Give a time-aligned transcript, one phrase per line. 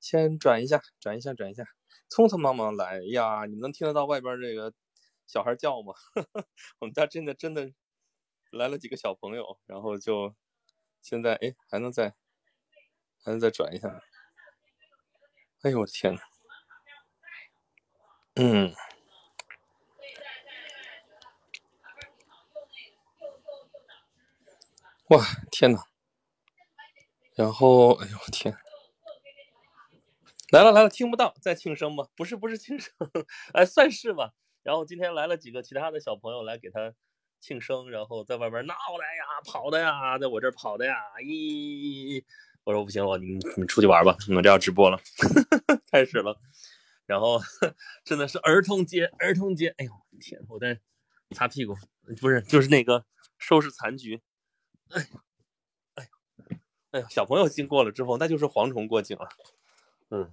[0.00, 1.64] 先转一下，转一下，转一下，
[2.10, 3.44] 匆匆忙忙来呀！
[3.46, 4.72] 你们能听得到外边这个
[5.26, 5.94] 小孩叫吗？
[6.80, 7.72] 我们家真的真的
[8.50, 10.34] 来了几个小朋友，然后就
[11.02, 12.14] 现在哎，还能再
[13.24, 14.00] 还能再转一下。
[15.62, 16.20] 哎呦我的天呐！
[18.36, 18.72] 嗯，
[25.08, 25.82] 哇天呐！
[27.34, 28.56] 然后哎呦我天！
[30.50, 32.08] 来了来了，听不到，在庆生吗？
[32.16, 32.90] 不是不是庆生，
[33.52, 34.32] 哎，算是吧。
[34.62, 36.94] 然后今天来了几个其他的小朋友来给他
[37.40, 42.24] 庆生，然后在外边闹的呀，跑的呀，在我这儿跑的呀，咦，
[42.64, 44.98] 我说不行了，你你出去玩吧，我这要直播了，
[45.92, 46.36] 开始了。
[47.06, 47.40] 然后
[48.04, 50.78] 真的是儿童节，儿童节，哎呦天，我在
[51.34, 51.74] 擦屁股，
[52.20, 53.04] 不是，就是那个
[53.38, 54.22] 收拾残局。
[54.90, 55.20] 哎呦，
[55.94, 56.56] 哎呦，
[56.92, 59.28] 哎呦，小朋友经过了之后，那就是蝗虫过境了。
[60.10, 60.32] 嗯，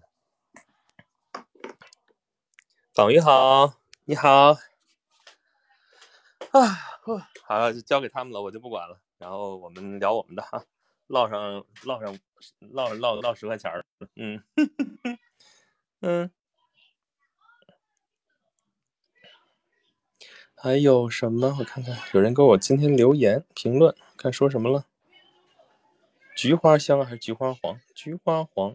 [2.93, 3.73] 等于好，
[4.05, 4.57] 你好，啊，
[7.45, 9.01] 好了，就交给他们了，我就不管了。
[9.17, 10.63] 然后我们聊我们的哈，
[11.07, 12.17] 唠上唠上
[12.59, 14.41] 唠唠唠十块钱儿，嗯，
[15.99, 16.31] 嗯，
[20.55, 21.57] 还有什么？
[21.59, 24.85] 我看看，有人给我今天留言评论，看说什么了？
[26.33, 27.79] 菊花香还是菊花黄？
[27.93, 28.73] 菊花黄。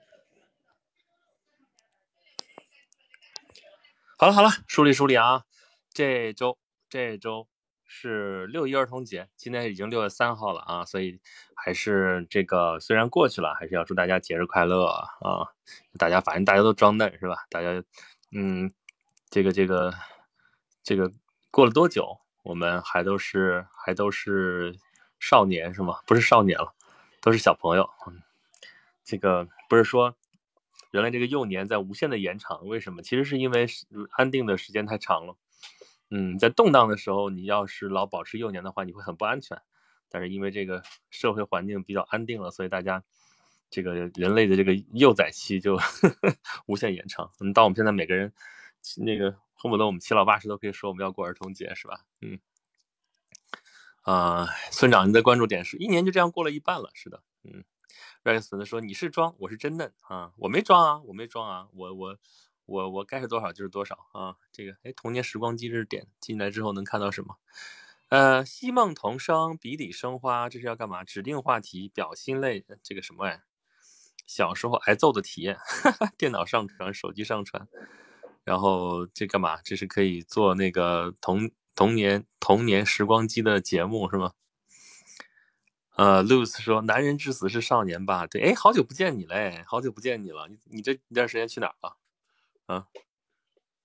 [4.20, 5.44] 好了好了，梳理梳理啊！
[5.94, 6.58] 这周
[6.90, 7.48] 这周
[7.86, 11.18] 是六一儿童节，今天已经六月三号了啊，所以
[11.56, 15.48] 还是这个虽然过去了，还是要祝大家节日快乐啊！
[15.96, 17.46] 大家反正大家都装嫩是吧？
[17.48, 17.82] 大家
[18.30, 18.70] 嗯，
[19.30, 19.94] 这个这个
[20.82, 21.10] 这个
[21.50, 24.76] 过了多久，我们还都是还都是
[25.18, 25.98] 少年是吗？
[26.06, 26.74] 不是少年了，
[27.22, 27.88] 都是小朋友。
[28.06, 28.20] 嗯
[29.02, 30.14] 这个不是说。
[30.91, 33.02] 原来这个幼年在无限的延长，为什么？
[33.02, 33.66] 其实是因为
[34.12, 35.36] 安定的时间太长了。
[36.10, 39.60] 嗯，在动荡的时候，你要是老保持幼年的话，你会很不安全。
[40.09, 43.04] 但是因为这个社会环境比较安定了，所以大家
[43.70, 45.78] 这个人类的这个幼崽期就
[46.66, 47.31] 无限延长。
[47.41, 48.32] 嗯，到我们现在每个人
[48.97, 52.00] 那个恨不得我们七老八十都可以说我们要过儿童节，是吧？
[52.20, 52.41] 嗯。
[54.03, 57.62] 啊，村长，你的关注点是一年就这样过了一半了，是的，嗯。
[58.22, 60.32] Rex 粉丝说：“你是装，我是真嫩啊！
[60.36, 61.69] 我没装啊，我没装啊！
[61.72, 62.19] 我我
[62.66, 64.36] 我我该是多少就是多少啊！
[64.53, 67.38] 这个哎，童年时光机这是点进来之后能看到什么？
[68.10, 71.03] 呃，惜梦童声，笔底生花，这是要干嘛？
[71.03, 73.42] 指定话题，表心类，这个什么哎？
[74.26, 77.66] 小时候挨揍的体验，哈哈，电脑上传，手机上传，
[78.44, 79.62] 然后这干嘛？
[79.62, 84.32] 这是可以做那个童童年童年时光机的节目是吗？”
[86.00, 90.49] 呃，Lose 说：“男人至死是少年吧？”对，哎，好久不见你嘞，好久不见你了。
[90.49, 91.97] 你你这一段时间去哪儿了？
[92.65, 92.87] 啊，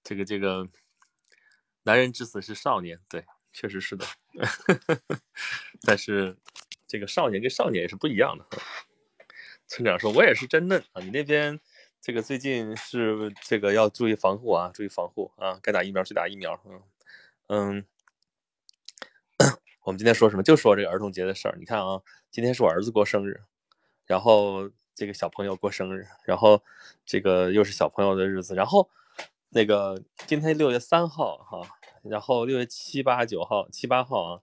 [0.01, 0.65] 这个这个，
[1.83, 4.05] 男人至死是少年，对，确实是的。
[5.85, 6.37] 但是
[6.87, 8.45] 这个少年跟少年也是不一样的。
[9.67, 11.59] 村长说：“我也是真嫩啊，你那边
[11.99, 16.81] 这个最近是这个要注意防护啊，注意防护啊，该打疫苗去打疫苗。”嗯
[17.47, 17.85] 嗯。
[19.85, 20.41] 我们今天说什么？
[20.41, 21.55] 就说这个儿童节的事儿。
[21.59, 22.01] 你看啊，
[22.31, 23.39] 今天是我儿子过生日，
[24.07, 26.63] 然后这个小朋友过生日，然后
[27.05, 28.89] 这个又是小朋友的日子，然后
[29.49, 31.61] 那个今天六月三号哈，
[32.01, 34.41] 然后六月七八九号七八号啊，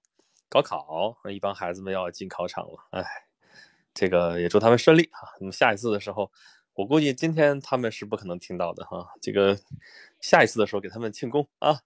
[0.49, 2.87] 高考，一帮孩子们要进考场了。
[2.93, 3.05] 哎，
[3.93, 5.29] 这个也祝他们顺利哈。
[5.41, 6.31] 那么下一次的时候，
[6.75, 9.09] 我估计今天他们是不可能听到的哈。
[9.21, 9.59] 这个
[10.21, 11.81] 下一次的时候给他们庆功啊。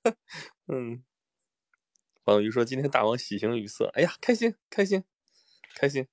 [0.68, 1.02] 嗯。
[2.24, 5.02] 王友鱼说：“今天大王喜形于色，哎呀，开心，开心，
[5.74, 6.06] 开心。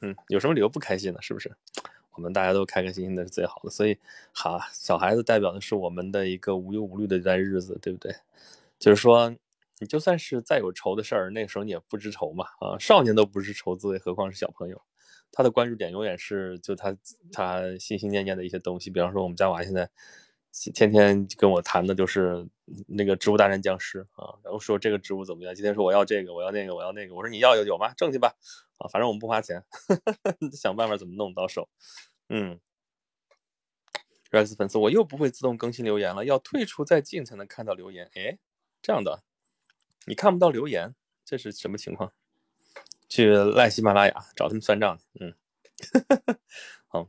[0.00, 1.20] 嗯，有什么理由不开心呢？
[1.20, 1.56] 是不是？
[2.12, 3.70] 我们大家都开开心心的是最好的。
[3.70, 3.98] 所以，
[4.32, 8.14] 好，小孩子代表的是我们的一个无忧无虑的一段日子，对不对？
[8.78, 9.34] 就是说，
[9.80, 12.44] 你就算是再有愁的事儿，那个时候你也不知愁嘛。
[12.60, 14.80] 啊，少年都不知愁滋味，何况是小朋友？
[15.32, 16.96] 他的关注点永远是就他
[17.32, 18.88] 他心心念念的一些东西。
[18.88, 19.90] 比方说，我们家娃现在。”
[20.72, 22.48] 天天跟我谈的就是
[22.86, 25.54] 那个植物大战僵尸啊，然后说这个植物怎么样？
[25.54, 27.14] 今天说我要这个，我要那个，我要那个。
[27.14, 27.92] 我说你要有有吗？
[27.94, 28.34] 挣去吧，
[28.78, 29.62] 啊，反正我们不花钱，
[30.52, 31.68] 想办法怎么弄到手。
[32.30, 32.58] 嗯
[34.30, 38.10] ，Rex 粉丝，我又不会自动更新留言了，要退出再进才能看到留言。
[38.14, 38.38] 哎，
[38.80, 39.22] 这样的，
[40.06, 40.94] 你看不到留言，
[41.24, 42.12] 这是什么情况？
[43.08, 44.98] 去赖喜马拉雅找他们算账。
[45.20, 45.34] 嗯，
[46.88, 47.08] 好，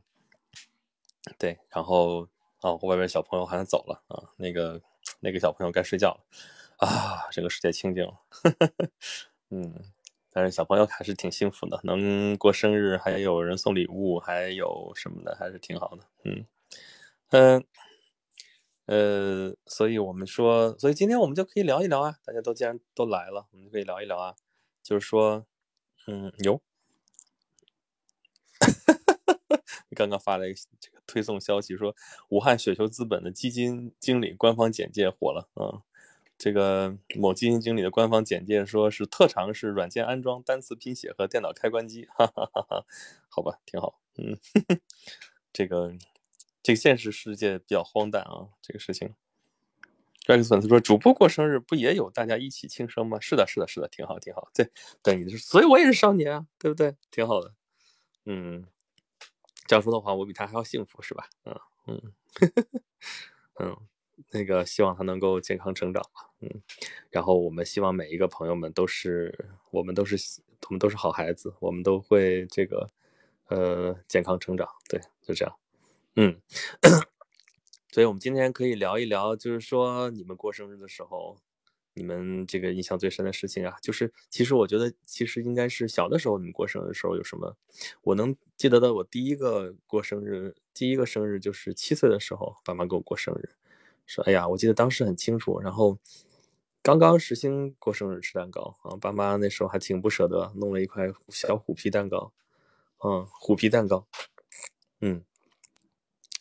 [1.38, 2.28] 对，然后。
[2.60, 4.80] 啊，外边小朋友好像走了啊，那个
[5.20, 6.20] 那个小朋友该睡觉了
[6.86, 8.14] 啊，这个世界清静了。
[9.50, 9.74] 嗯，
[10.32, 16.04] 但是小朋友还是挺幸福的，能过生日，还有人送礼物，还有什么的，还是挺好的。
[16.24, 16.44] 嗯
[17.30, 17.64] 嗯
[18.86, 24.34] 呃，所以我们说，所以今天我们就可以聊一聊啊，大家都既然都来了，我们就可以聊一聊啊，
[24.82, 25.44] 就是说，
[26.06, 26.60] 嗯，有，
[29.98, 31.92] 刚刚发了一个这个推送消息说，
[32.28, 35.82] 武汉雪球资本的基金经理官方简介火了啊。
[36.38, 42.86] 这个某基金经理的官方简介说是特长是软件安装、单词拼写和电脑开关机，哈哈哈哈，
[43.28, 44.38] 好吧，挺好，嗯，
[45.52, 45.92] 这个
[46.62, 49.12] 这个现实世界比较荒诞啊，这个事情。
[50.28, 53.18] Rex 粉丝说，主播过生日不也有大家一起庆生吗？
[53.18, 54.70] 是的，是的，是的，挺好，挺好，对，
[55.02, 56.94] 对，你是所以我也是少年啊，对不对？
[57.10, 57.52] 挺好的，
[58.26, 58.64] 嗯，
[59.68, 61.28] 这样说的话，我比他还要幸福，是吧？
[61.44, 62.12] 嗯嗯
[63.60, 63.76] 嗯。
[64.32, 66.60] 那个希望他能够健康成长吧，嗯，
[67.08, 70.16] 然后我们希望每一个朋友们都是我们都是
[70.66, 72.90] 我们都是好孩子，我们都会这个
[73.46, 75.56] 呃健康成长，对，就这样，
[76.16, 76.36] 嗯，
[77.92, 81.38] 所以我们今天可以聊一聊，就是说你们过生日的时候，
[81.98, 87.56] 你们这个印象最深的事情啊，就是其实我觉得其实应该是小的时候你们过生日的时候有什么，
[88.02, 93.50] 我能记得的，我第一个过生日，第一个生日就是七岁的时候，爸妈给我过生日。
[94.06, 95.98] 说哎呀，我记得当时很清楚，然后
[96.82, 102.32] 刚刚实行过生日吃蛋糕啊，爸妈那时候还挺不舍得，弄了一块小虎皮蛋糕，
[103.04, 104.06] 嗯，虎皮蛋糕，
[105.02, 105.22] 嗯，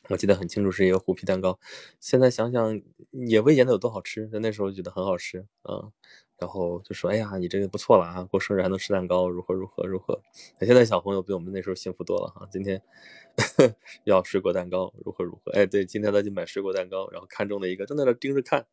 [0.10, 1.60] 我记得很清楚是一个虎皮蛋糕，
[2.00, 2.82] 现在想想
[3.12, 5.92] 也未见得有多好吃，但那时候觉得很好吃，嗯。
[6.40, 10.22] 然后就说：“哎呀，你这个不错了啊，过生日还能吃蛋糕，如何如何如何？
[10.60, 12.48] 现在小朋友比我们那时候幸福多了哈。
[12.52, 12.80] 今天
[14.06, 15.52] 要水果蛋糕，如何如何？
[15.54, 18.68] 哎，对，今天他去买水果蛋糕，然后看中的一个，正在那盯着看，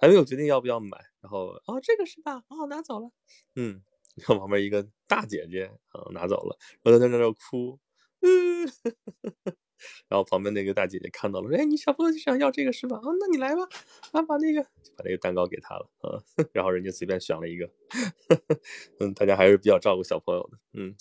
[0.00, 0.96] 还没有决定要不要买。
[1.20, 2.44] 然后哦，这个是吧？
[2.50, 3.10] 哦，拿走了。
[3.56, 3.82] 嗯，
[4.14, 7.80] 然后旁边一个大姐姐啊拿走了，然后在那那哭。
[8.20, 8.90] 嗯。”呵
[9.42, 9.56] 呵
[10.08, 12.96] 然后旁边那个大姐姐看到了，说哎，你小朋友就想要这个是吧？
[12.98, 13.62] 啊，那你来吧，
[14.12, 16.22] 啊，把那个就把那个蛋糕给他了，啊，
[16.52, 17.70] 然后人家随便选了一个，
[19.00, 20.94] 嗯，大家还是比较照顾小朋友的，嗯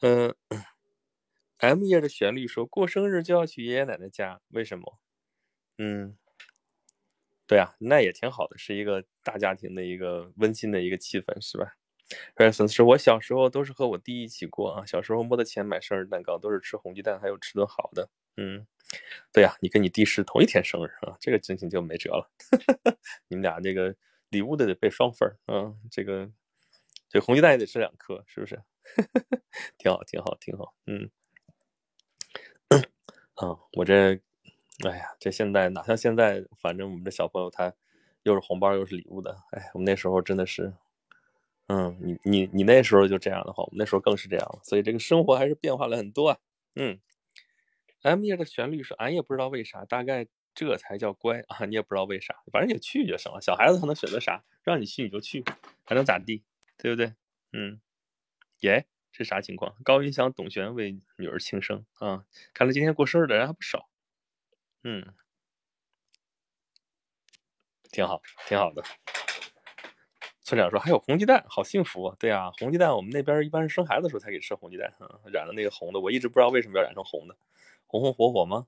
[0.00, 0.34] 嗯
[1.58, 4.98] ，M 页的旋律说过生日就要去爷爷奶奶家，为什么？
[5.78, 6.16] 嗯，
[7.46, 11.76] 对啊，那也挺好的，是一个大家庭的一个温馨的一个气氛，是吧？
[12.36, 18.08] 粉丝说：“我小时候都是和我弟一起过啊，小时候没的钱买生日蛋糕，都是吃红鸡蛋，还有吃顿好的。
[18.36, 18.66] 嗯，
[19.32, 22.30] 对呀，你跟你弟是同一天生日啊，这个真心就没辙了。
[23.28, 23.94] 你们俩这个
[24.30, 26.30] 礼物的得备双份儿啊，这个
[27.08, 28.60] 这红鸡蛋也得吃两颗，是不是？
[29.78, 30.74] 挺好，挺好，挺好。
[30.86, 31.10] 嗯，
[33.36, 34.20] 啊，我这，
[34.88, 37.72] 哎呀，这现在哪像现在，反正我们这小朋友他
[38.24, 40.72] 又是红包又是礼物的，哎，我们那时候真的是。”
[41.72, 46.38] 嗯，你你你那时候就这样的话，我们那时候更是这样了，所以这个生活还是变化了很多啊。
[46.74, 47.00] 嗯
[48.02, 53.40] ，M 页的旋律是，俺也不知道为啥，大概这才叫乖啊，你也不知道为啥，反正你去就行了。
[53.40, 54.44] 小孩子他能选择啥？
[54.62, 55.42] 让你去你就去，
[55.84, 56.44] 还能咋地？
[56.76, 57.14] 对不对？
[57.54, 57.80] 嗯，
[58.60, 59.74] 耶，这啥情况？
[59.82, 63.88] 高云翔董璇为女儿庆生啊，看来今天过生日的人还不少。
[64.84, 65.14] 嗯，
[67.90, 68.84] 挺好，挺好的。
[70.52, 72.16] 村长说：“还有红鸡蛋，好幸福啊！
[72.18, 74.92] 对啊，红鸡蛋我们那边一般是生孩子的时候才给吃红鸡蛋，
[75.32, 77.34] 染了那个红的，我一直不知道为什么要染成红的，
[77.86, 78.66] 红红火火吗？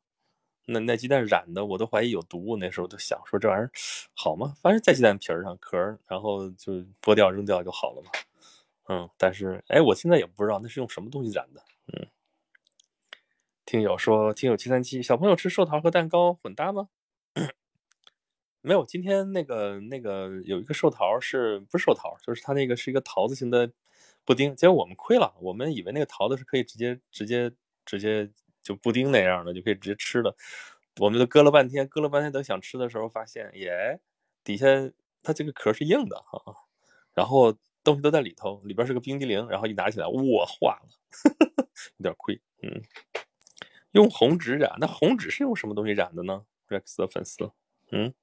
[0.65, 2.57] 那那鸡蛋染的，我都怀疑有毒。
[2.57, 3.71] 那时候就想说这玩意儿
[4.15, 4.55] 好吗？
[4.63, 8.11] 反正在鸡蛋皮上壳，然后就剥掉扔掉就好了嘛。
[8.89, 11.63] 嗯，但是哎，我现在也不知道那是用什么东西染的。
[11.93, 12.07] 嗯，
[13.67, 16.89] 听友说，听友七三七，小朋友吃寿桃和蛋糕混搭吗？”
[18.67, 22.17] 没有，今天那个那个有一个寿桃，是不是寿桃？
[22.23, 23.71] 就是它那个是一个桃子型的
[24.25, 27.53] 布丁，结果我们亏了，我们以为那个桃子是可以直接直接
[27.85, 28.31] 直接
[28.63, 30.35] 就布丁那样的，就可以直接吃的。
[30.99, 34.01] 我们都搁了半天，搁了半天，等想吃的时候，发现耶，
[34.43, 34.67] 底下
[35.23, 36.57] 它这个壳是硬的哈，
[37.13, 40.89] 然后东西都在里头，里边是个冰激凌，然后一拿起来，哇，化了，
[41.99, 42.41] 有点亏。
[42.63, 42.81] 嗯，
[43.93, 47.51] 用红纸染，那红纸是用什么东西染的呢？Rex 的粉丝，
[47.91, 48.15] 嗯。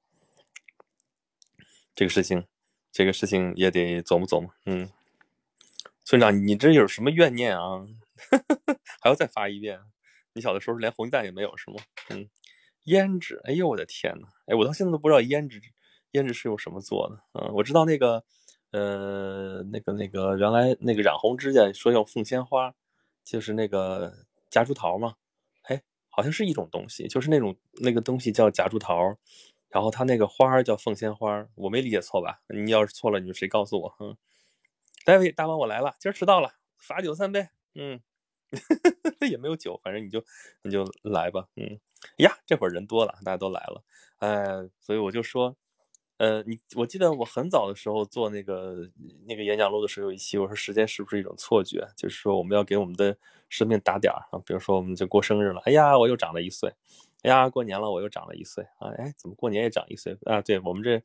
[1.94, 2.46] 这个事情，
[2.90, 4.50] 这个事情也得琢磨琢磨。
[4.66, 4.88] 嗯，
[6.04, 7.86] 村长，你这有什么怨念啊？
[9.02, 9.80] 还要再发一遍？
[10.34, 11.76] 你小的时候连红鸡蛋也没有是吗？
[12.10, 12.28] 嗯，
[12.84, 15.60] 胭脂，哎呦我的天呐，哎，我到现在都不知道胭脂，
[16.12, 17.22] 胭脂是用什么做的？
[17.34, 18.24] 嗯，我知道那个，
[18.70, 22.74] 呃，那个那个原来那个染红指甲说用凤仙花，
[23.22, 25.16] 就是那个夹竹桃嘛。
[25.64, 29.18] 哎，好像是一种东西，就是那种那个东西叫夹竹桃。
[29.72, 32.42] 然后它那个花儿叫凤仙花，我没理解错吧？
[32.48, 33.94] 你要是错了，你们谁告诉我？
[34.00, 34.16] 嗯
[35.06, 37.48] ，，David 大王我来了，今儿迟到了，罚酒三杯。
[37.74, 38.00] 嗯，
[39.30, 40.22] 也没有酒，反正你就
[40.62, 41.48] 你就来吧。
[41.56, 41.80] 嗯，
[42.18, 43.82] 呀，这会儿人多了，大家都来了。
[44.18, 45.56] 哎，所以我就说，
[46.18, 48.90] 呃，你我记得我很早的时候做那个
[49.26, 51.88] 那个演讲录的时候，有一期我说时间是不是一种错觉？
[51.96, 53.16] 就是说我们要给我们的
[53.48, 56.72] 生命打点儿啊，比如说我们就过生日了，哎呀，我又长了一岁，
[57.22, 60.40] 哎呀，过年了我又长了一岁啊，哎，怎么过年也长一岁啊？
[60.40, 61.02] 对我们这。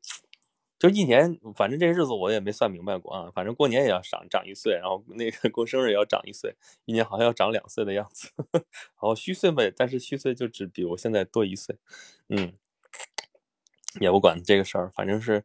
[0.79, 3.31] 就一年，反正这日子我也没算明白过啊。
[3.33, 6.55] 反正过年也要长长一岁，然后那个过生日也要长一岁，
[6.85, 8.29] 一年好像要长两岁的样子。
[8.53, 11.79] 然后虚岁嘛，但是虚岁就只比我现在多一岁。
[12.29, 12.53] 嗯，
[13.99, 15.43] 也不管这个事儿，反正是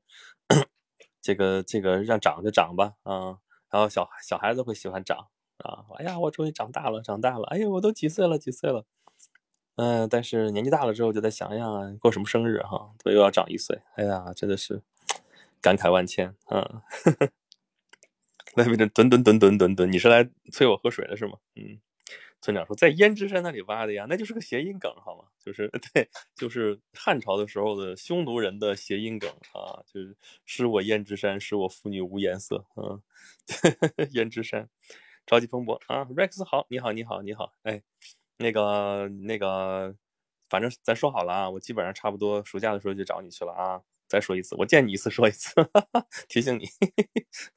[1.22, 3.38] 这个这个让长就长吧啊。
[3.70, 5.28] 然后小小孩子会喜欢长
[5.64, 5.86] 啊。
[5.96, 7.46] 哎呀，我终于长大了，长大了。
[7.46, 8.84] 哎呦，我都几岁了，几岁了。
[9.82, 11.66] 嗯，但是年纪大了之后就在想，哎呀，
[12.00, 12.92] 过什么生日哈？
[12.98, 13.80] 怎么又要长一岁？
[13.96, 14.82] 哎呀，真的是。
[15.60, 16.82] 感慨万千啊！
[18.56, 21.38] 外面这吨吨吨吨吨吨，你是来催我喝水的是吗？
[21.54, 21.80] 嗯，
[22.40, 25.24] 村长说在胭脂山那里挖的呀，那就是个谐音梗好吗？
[25.38, 32.64] 就是 对，就是汉朝的时候的匈奴人的谐音梗啊，就是失我胭脂山，使我妇女无颜色。
[32.74, 33.00] 嗯，
[34.12, 34.68] 胭脂山，
[35.24, 37.82] 着急风波啊！Rex 好，你好，你好，你好，哎，
[38.42, 39.94] 那个那个，
[40.50, 43.80] 反正咱说好了啊，我基本上差不多暑假的时候就找你去了啊。
[44.08, 45.54] 再说一次，我见你一次说一次，
[46.28, 46.68] 提醒你，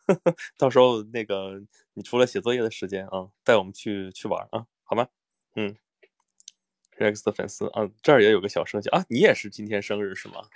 [0.57, 1.61] 到时候那个
[1.95, 5.09] 你除了写作业的时间啊，带我们去去玩啊，好吗？
[5.57, 5.75] 嗯
[6.97, 10.47] ，Rex 的粉丝啊，这儿也有个小设计啊，你也是今天生日是吗？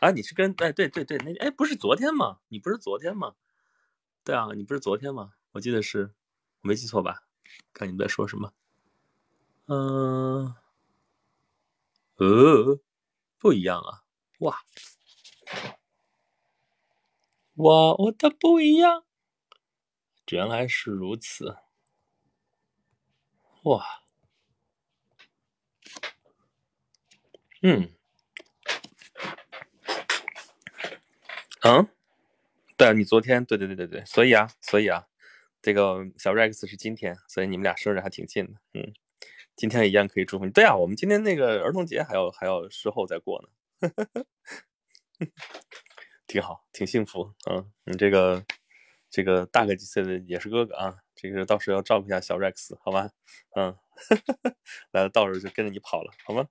[0.00, 2.38] 啊，你是跟哎对对对，那哎不是昨天吗？
[2.48, 3.36] 你不是昨天吗？
[4.24, 5.34] 对啊，你不是昨天吗？
[5.52, 6.10] 我记得是，
[6.62, 7.22] 我没记错吧？
[7.72, 8.52] 看你们在说什么？
[9.68, 10.54] 嗯，
[12.16, 12.80] 呃，
[13.38, 14.02] 不一样啊，
[14.40, 14.58] 哇！
[17.54, 19.04] 我我的不一样，
[20.30, 21.58] 原来是如此，
[23.64, 23.84] 哇，
[27.62, 27.90] 嗯，
[31.62, 31.88] 嗯，
[32.78, 35.06] 对，你昨天，对对对对对，所以啊，所以啊，
[35.60, 38.94] 这个小 Rex 是今天，所以你们俩生日还挺近的，嗯，
[39.58, 40.52] 今天一样可以祝福你。
[40.52, 43.48] 对啊，我们今天那个儿童节还要还要事后再过呢，
[46.28, 48.44] 挺好，挺幸福，嗯，你这个
[49.10, 53.10] 这个大个几岁的也是哥哥啊，这个到时候要照顾一下小 Rex，好吧？
[53.56, 53.76] 嗯，
[54.92, 56.46] 来了到时候就跟着你跑了，好吗？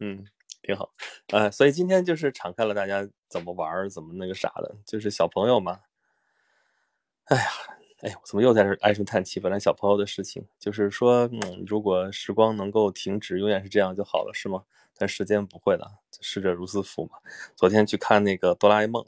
[0.00, 0.26] 嗯，
[0.62, 0.92] 挺好，
[1.28, 5.78] 呃，所以今天就是敞开了大家怎么玩，怎么那个啥的，就是小朋友嘛。
[7.26, 7.44] 哎呀，
[8.02, 9.38] 哎，我怎么又在这唉声叹气？
[9.38, 14.64] 本来小朋友的事情，就是说，嗯，如果时光能够停止，永远是这样就好了，是吗？
[14.98, 15.88] 但时间不会的，
[16.20, 17.18] 逝者如斯夫嘛。
[17.54, 19.06] 昨天去看那个哆啦 A 梦，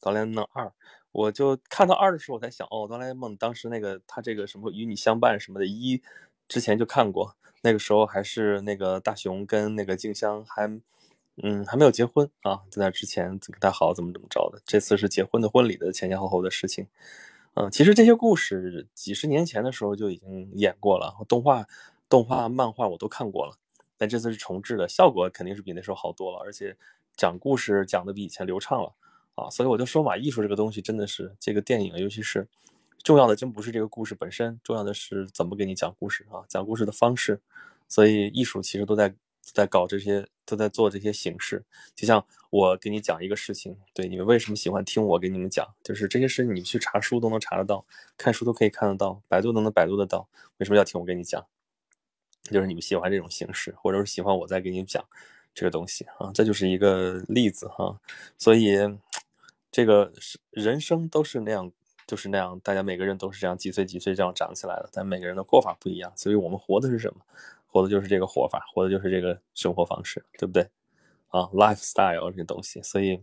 [0.00, 0.72] 哆啦 A 梦二，
[1.12, 6.02] 我就看到二的时候，我才想，哦，哆啦 A 梦当时那个他这个什么与你相伴什么的，一
[6.48, 10.66] 之前就看过，那个时候还是那个大雄跟那个静香还，
[11.42, 14.62] 嗯，还没有结婚啊，在那之前不太好，怎么怎么着的。
[14.64, 16.86] 这次是结婚的婚礼的前前后后的事情，
[17.54, 21.66] 嗯，其实这些故事几十年前的时候就已经演过了，动画、
[22.08, 23.56] 动画、漫画我都看过了。
[23.98, 26.76] 但这次是重置的，效果肯定是比那时候好多了，而且
[27.16, 28.94] 讲故事讲的比以前流畅了
[29.34, 29.50] 啊！
[29.50, 32.48] 所以我就说嘛，艺术这个东西真的是这个电影，尤其是
[33.02, 37.40] 重要的，真不是这个故事本身，重要的是怎么给你讲故事啊，讲故事的方式。
[37.88, 41.64] 所以艺术其实都在在搞这些，都在做这些形式。
[41.94, 47.84] 就像我给你讲一个事情，对你们为什么喜欢听我给你们讲，就是这些事情你去查书都能查得到，
[48.16, 50.28] 看书都可以看得到，百度都能百度得到，
[50.58, 51.46] 为什么要听我给你讲？
[52.44, 55.04] 就是你们喜欢这种形式，或者是喜欢我再给你讲
[55.54, 58.00] 这个东西啊，这就是一个例子哈。
[58.38, 58.76] 所以，
[59.70, 60.12] 这个
[60.50, 61.70] 人生都是那样，
[62.06, 64.88] 就是那样，大家每个人都是这样，几岁几岁这样长起来的。
[64.92, 67.20] 但每个人的过法不一样，所以我们活的是什么？
[67.70, 70.62] 活的就是这个活法，活的就是这个生活方式，对不对？
[71.28, 72.82] 啊，lifestyle 这些东西。
[72.82, 73.22] 所以，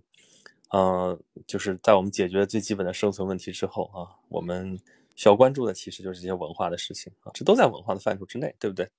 [0.74, 4.80] 嗯，就是在我们解决最基本的生存问题之后啊，我们
[5.16, 8.89] 需要关注的其实就是这些文化的事情啊，这都在文化的范畴之内，对不对？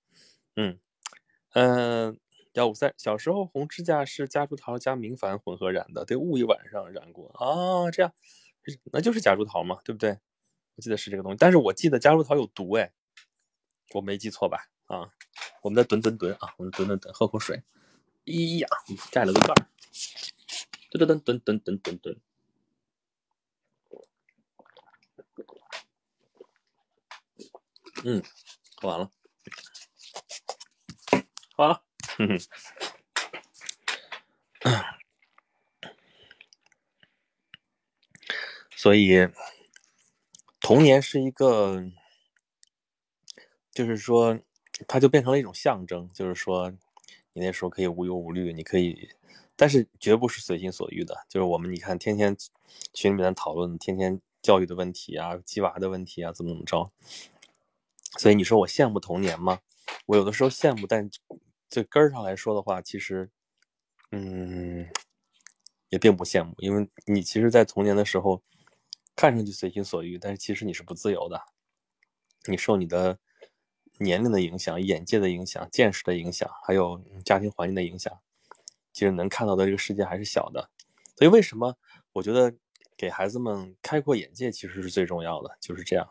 [0.56, 0.78] 嗯
[1.54, 2.18] 嗯，
[2.52, 8.12] 幺五三，小时候红指甲是夹竹桃加明矾混合染的，得捂一晚上染过啊，这样，
[8.92, 10.18] 那就是夹竹桃嘛，对不对？
[10.76, 12.92] 我记得是这个东西，但是我记得夹竹桃有毒哎，
[13.94, 14.68] 我没记错吧？
[14.88, 15.12] 啊，
[15.62, 17.62] 我们再蹲蹲蹲啊，我们蹲蹲蹲，喝口水。
[18.24, 18.68] 咿呀，
[19.10, 19.68] 盖了个盖儿，
[20.90, 22.20] 蹲蹲蹲蹲蹲蹲蹲。
[28.04, 28.22] 嗯，
[28.76, 29.10] 喝完了。
[31.56, 31.84] 好，
[32.16, 32.38] 哼哼，
[38.76, 39.28] 所以
[40.60, 41.82] 童年是一个，
[43.72, 44.38] 就是说，
[44.86, 46.70] 它就变成了一种象征，就是说，
[47.32, 49.08] 你那时候可以无忧无虑，你可以，
[49.56, 51.16] 但是绝不是随心所欲的。
[51.28, 52.36] 就是我们你看，天天
[52.92, 56.90] 群里面讨论，天天教育的问题啊，鸡娃的问题啊，怎么怎么着。
[58.18, 59.60] 所以你说我羡慕童年吗？
[60.06, 61.10] 我有的时候羡慕，但
[61.68, 63.30] 这根儿上来说的话，其实，
[64.12, 64.88] 嗯，
[65.88, 68.42] 也并不羡慕，因为你其实，在童年的时候。
[69.20, 71.42] 看上去随心所欲，但是其实你是不自由的。
[72.46, 73.18] 你受你的
[73.98, 78.12] 年龄的影响、眼界的影响、见识的影响，还有家庭环境的影响，
[78.92, 80.70] 其实能看到的这个世界还是小的。
[81.16, 81.76] 所以为什么
[82.12, 82.54] 我觉得
[82.96, 85.56] 给孩子们开阔眼界其实是最重要的？
[85.60, 86.06] 就是这样，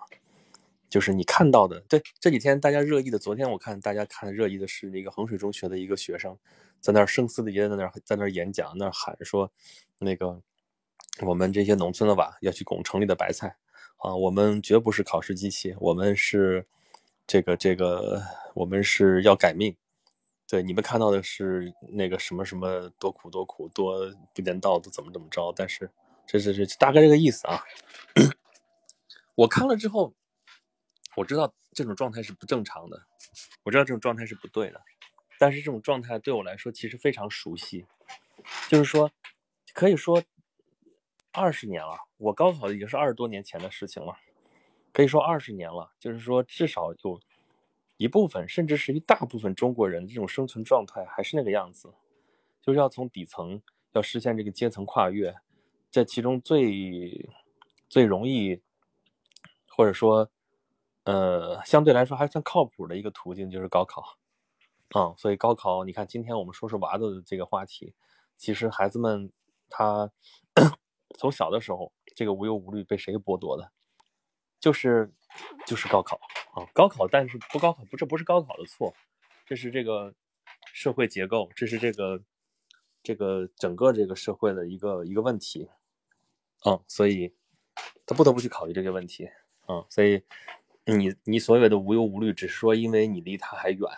[0.89, 1.79] 就是你看到的。
[1.81, 6.37] 对这几天大家热议的，昨天我看大家看热议的是那个衡水中学的一个学生，
[6.79, 9.51] 在那儿声嘶力竭在那儿在那儿演讲，那儿喊说
[9.99, 10.41] 那个。
[11.25, 13.57] 我们这些农村的娃要去拱城里的白菜，
[13.97, 16.67] 啊，我们绝不是考试机器，我们是
[17.27, 18.23] 这个这个，
[18.55, 19.75] 我们是要改命。
[20.47, 25.91] 对，你们看到的是那个什么什么多苦多苦多不点道的怎么怎么着，但是
[26.25, 27.61] 这这这大概这个意思啊。
[29.35, 30.13] 我看了之后，
[31.17, 33.05] 我知道这种状态是不正常的，
[33.63, 34.81] 我知道这种状态是不对的，
[35.37, 37.85] 但是这种状态对我来说其实非常熟悉，
[38.69, 39.11] 就是说，
[39.73, 40.23] 可以说。
[41.33, 44.17] 二十年了，我高考已经是二十多年前的事情了，
[44.97, 45.91] 可以说二十年了。
[45.99, 47.21] 就是说，至少有
[47.97, 51.93] 一部分，甚至是一大部分中国人这种生存状态还是那个样子，
[52.63, 53.61] 就是要从底层
[53.91, 55.35] 要实现这个阶层跨越，
[55.91, 57.29] 在其中最
[57.87, 58.59] 最容易，
[59.67, 60.27] 或者说，
[61.03, 64.17] 呃，相对来说还算靠谱的一个途径就是高考，
[64.99, 67.93] 啊，所以高考，你看今天我们说说娃的这个话题，
[68.35, 69.31] 其实孩子们
[69.69, 70.11] 他。
[71.17, 73.71] 从小的时候，这个无忧无虑被谁剥夺的？
[74.67, 75.09] 就是
[75.65, 76.19] 就是高考
[76.51, 78.93] 啊，高考，但是不高考不这不是高考的错，
[79.45, 80.13] 这是这个
[80.73, 82.21] 社会结构，这是这个
[83.01, 85.69] 这个整个这个社会的一个一个问题，
[86.65, 87.33] 嗯，所以
[88.05, 89.29] 他不得不去考虑这些问题，
[89.69, 90.21] 嗯，所以
[90.83, 93.89] 你你所谓的无忧无虑，只是说因为你离他还远，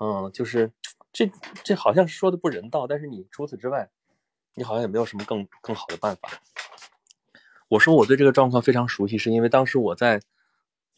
[0.00, 0.72] 嗯，就是
[1.12, 1.30] 这
[1.62, 3.90] 这好像说的不人道，但是你除此之外。
[4.54, 6.28] 你好像也没有什么更更好的办法。
[7.72, 10.20] 我说我对这个状况非常熟悉，是因为当时我在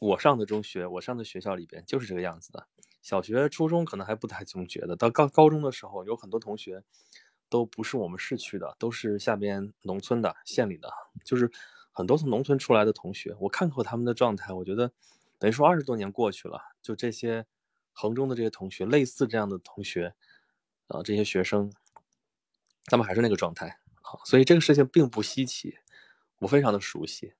[0.00, 2.66] 我上的中学，我上的学校里边就是这个样子的。
[3.00, 6.82] 小学、初中可能还不太这么觉得，到高高中的时候，有很多同学
[7.48, 10.92] 都不是我们市区的，都是下边农村的、县里的，
[11.24, 11.48] 就是
[11.92, 13.37] 很多从农村出来的同学。
[13.38, 14.90] 我看过他们的状态，我觉得
[15.38, 17.46] 等于说二十多年过去了，就这些
[17.92, 20.12] 衡中的这些同学，类似这样的同学
[20.88, 21.72] 啊，这些学生。
[22.87, 25.78] 他们还是那个状态好，所以这个事情并不稀奇，
[26.44, 27.33] 我非常的熟悉。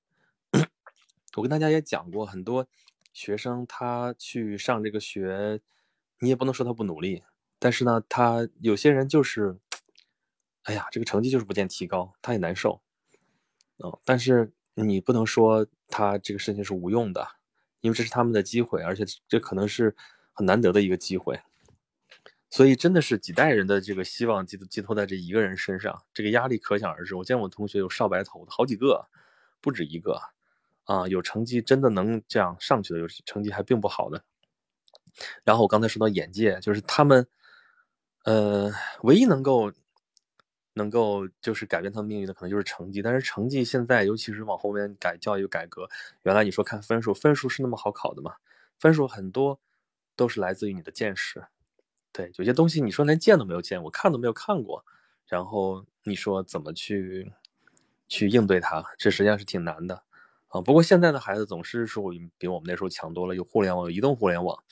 [1.35, 2.67] 我跟大家也讲过，很多
[3.13, 5.61] 学生他去上这个学，
[6.19, 7.23] 你也不能说他不努力，
[7.59, 9.59] 但是呢，他有些人就是，
[10.63, 12.81] 哎呀，这个成绩就是不见提高，他也难受。
[13.77, 17.27] 嗯，但是你不能说他这个事情是无用的，
[17.81, 19.95] 因为这是他们的机会，而且这可能是
[20.33, 21.39] 很难得的一个机会。
[22.49, 27.15] 所以真的是几代人的这个希望寄寄托在这一个人身上，这个压力可想而知。
[27.15, 29.07] 我见我同学有少白头的好几个，
[29.61, 30.21] 不止一个，
[30.85, 34.23] 啊，有成绩真的能这样上去的，有成绩还并不好的。
[35.43, 37.27] 然后我刚才说到眼界，就是他们，
[38.23, 38.71] 呃，
[39.03, 39.73] 唯一能够
[40.73, 43.01] 能够就是改变他们命运的，可能就是成绩。
[43.01, 45.89] 但是成绩现在，尤其是往后面改教育改革，
[46.23, 48.35] 原来你说看分数，分数是那么好考的吗？
[48.77, 49.59] 分数很多
[50.15, 51.45] 都是来自于你的见识。
[52.15, 54.85] 对，有些东西你说连见都没有见过，看都没有看过，
[55.27, 57.29] 然后你说怎么去
[58.07, 60.01] 去应对它，这实际上是挺难的
[60.47, 60.61] 啊。
[60.61, 64.63] 不过现在的孩子总是说比我们那时候强多了，有互联网，有移动互联网。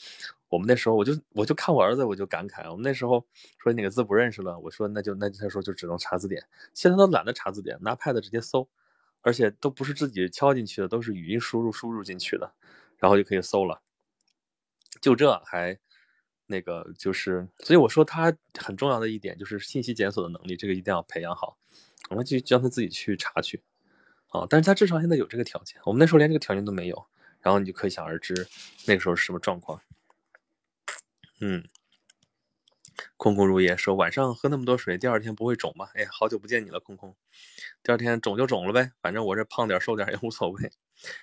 [0.47, 3.25] 我们那时候我就我就看我儿子，我就感慨，我们那时候
[3.57, 6.41] 说哪个字不认识了，我说那就那他说就只能查字典，
[6.73, 8.69] 现在都懒得查字典，拿 pad 直接搜，
[9.19, 12.53] 而且都不是自己敲进去的，都是语音输入输入进去的，
[12.99, 13.81] 然后就可以搜了。
[15.01, 15.77] 就这还。
[16.45, 21.57] 那个就是，所以我说他很重要的一点就是信息检索的能力，这个一定要培养好。
[22.09, 23.63] 我们就教他自己去查去，
[24.27, 27.07] 啊，但是他至少现在有这个条件，我们那时候连这个条件都没有，
[27.39, 28.47] 然后你就可想而知
[28.85, 29.81] 那个时候是什么状况。
[31.39, 31.63] 嗯，
[33.15, 35.87] 空空如也说晚上喝那么多水，第二天不会肿吗？
[35.93, 37.15] 哎，好久不见你了，空空。
[37.81, 40.71] 第二天肿就肿了呗，反正我这胖点瘦点也无所谓。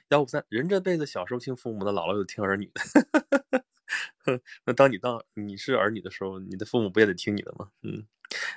[0.08, 3.59] 幺五三，人这辈子小时候听父母的，老了就听儿女的。
[4.64, 7.70] 那当你当你是儿女的时候，你的父母不也得听你的吗？
[7.82, 8.06] 嗯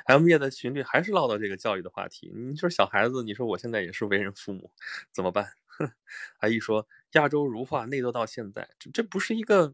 [0.05, 2.31] ，M 叶的群里还是唠叨这个教育的话题。
[2.33, 4.71] 你说小孩子，你说我现在也是为人父母，
[5.11, 5.53] 怎么办？
[6.39, 9.73] 阿姨说亚洲如化内斗到现在，这这不是一个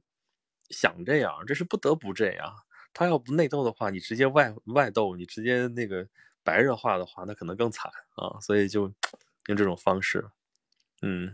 [0.69, 2.55] 想这样，这是不得不这样。
[2.93, 6.07] 他要不内斗的话，你直接外外斗，你直接那个
[6.43, 8.39] 白热化的话，那可能更惨啊。
[8.41, 8.83] 所以就
[9.47, 10.25] 用这种方式，
[11.01, 11.33] 嗯。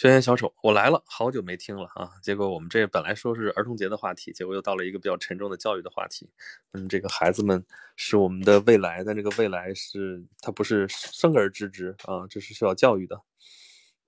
[0.00, 2.08] 轩辕小丑，我来了，好久没听了啊！
[2.22, 6.30] 结果我们这本来说是儿童节的话题，结果又到了一个比较沉重的教育的话题。
[6.72, 7.62] 嗯，这个孩子们
[7.96, 13.20] 是我们的未来，但这个未来是它不是生而知之啊，这是需要教育的。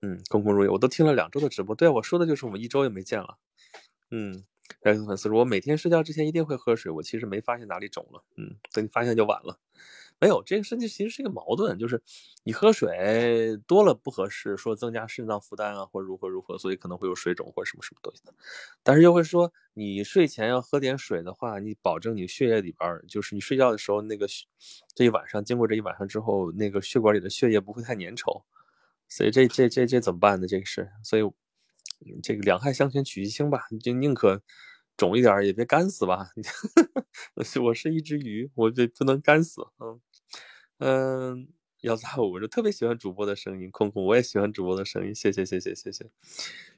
[0.01, 3.37] 嗯，空空如也，我都听了两周的直播，对我说的就是我们一周也没见了。
[4.09, 4.43] 嗯，
[4.83, 8.23] 还有粉丝说，我每天睡觉之前一定会喝水，我其实没发现哪里肿了。
[8.35, 9.59] 嗯，等你发现就晚了。
[10.23, 12.01] 没有，这个身体其实是一个矛盾，就是
[12.45, 18.33] 你喝水多了不合适，说增加肾脏负担啊，或如何如何，所以可能会有水肿或者什么什么东西的。
[18.83, 24.25] 但是又会说，你睡前要喝点水的话，你保证你血液里边，就是你睡觉的时候那个
[24.95, 28.43] 这一晚上经过这一晚上之后，那个血管里的血液不会太粘稠。
[29.09, 30.47] 所以这这这这怎么办呢？
[30.47, 31.23] 这个是，所以
[32.23, 34.41] 这个两害相权取其轻吧，就宁可。
[34.95, 36.27] 肿一点也别干死吧，
[37.65, 39.63] 我是一只鱼，我这不能干死。
[39.79, 39.99] 嗯
[40.85, 41.47] 嗯，
[41.79, 46.11] 幺三五，我就特别喜欢主播的声音，空空我也喜欢主播的声音，谢谢谢谢谢谢。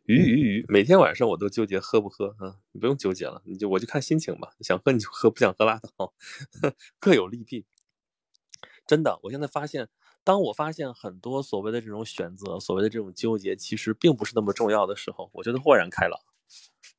[0.06, 2.58] 鱼鱼鱼，每天晚上我都纠结喝不喝啊？
[2.72, 6.14] 你不用纠结了，你就我就看心情吧，想喝你就喝，不想喝拉倒，
[7.00, 7.66] 各有利弊。
[8.86, 9.90] 真的，我现在发现，
[10.24, 16.20] 当我发现很多所谓的这种选择，所谓的这种纠结，其实并不是那么重要的时候，我觉得豁然开朗。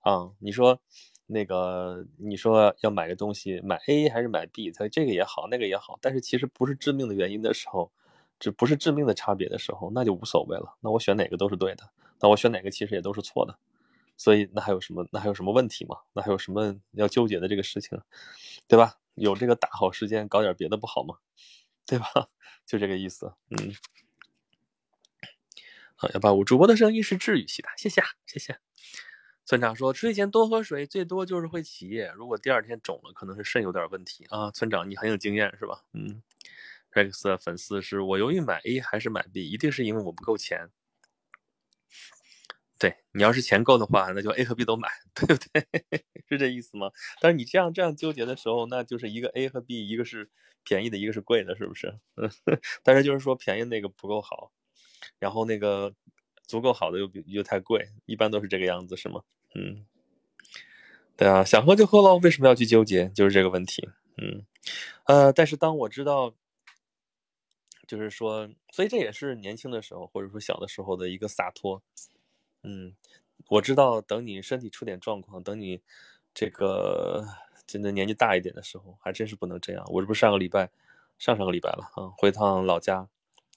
[0.00, 0.80] 啊，你说，
[1.26, 4.70] 那个，你说要买个东西，买 A 还是买 B？
[4.70, 7.90] 它这个也好，那个也好，但是其实不是致命的原因的时候，
[8.38, 10.76] 这不是致命的差别的时候，那就无所谓了。
[10.80, 13.58] 那我选哪个都是对的，那我选哪个其实也都是错的。
[14.16, 15.06] 所以那还有什么？
[15.10, 15.96] 那还有什么问题吗？
[16.14, 18.00] 那还有什么要纠结的这个事情，
[18.66, 18.94] 对吧？
[19.14, 21.16] 有这个大好时间搞点别的不好吗？
[21.86, 22.06] 对吧？
[22.64, 23.32] 就这个意思。
[23.50, 23.74] 嗯。
[25.96, 28.65] 好，幺八五主播的声音是治愈系的，谢谢，谢谢。
[29.46, 32.12] 村长说：“睡前多喝水，最多就是会起夜。
[32.16, 35.84] 如果第二天肿了，可能是肾有点问题啊。”村长，你很有经验是吧？
[35.94, 36.20] 嗯
[36.92, 40.70] ，Rex 的粉丝是我犹豫买 A 还是买 B，一定是因为我不够钱。
[42.78, 45.66] 对你要是钱够的话，那就 A 和 B 都买， 对不对？
[46.28, 46.90] 是这意思吗？
[47.20, 50.28] 但是你这样这样纠结的时候，那就是一个 A 和 B，一个是
[50.64, 51.94] 便宜的，一个是贵的，是不是？
[52.82, 54.50] 但是就是说便宜那个不够好，
[55.18, 55.94] 然后那个
[56.46, 59.22] 足够好的又又太贵，一般都是这个样子，是吗？
[59.54, 59.84] 嗯，
[61.16, 63.08] 对啊，想喝就喝喽，为什么要去纠结？
[63.08, 63.88] 就是这个问题。
[64.16, 64.46] 嗯，
[65.04, 66.34] 呃，但是当我知道，
[67.86, 71.82] 就是说，所以这也是年轻的时候或者说小的时候的一个洒脱。
[72.62, 72.94] 嗯，
[73.48, 75.80] 我知道，等你身体出点状况，等你
[76.32, 77.26] 这个
[77.66, 79.84] 真的年纪大一点的时候，还真是不能这样。
[79.88, 80.70] 我这不上个礼拜，
[81.18, 83.08] 上上个礼拜了啊，回趟老家，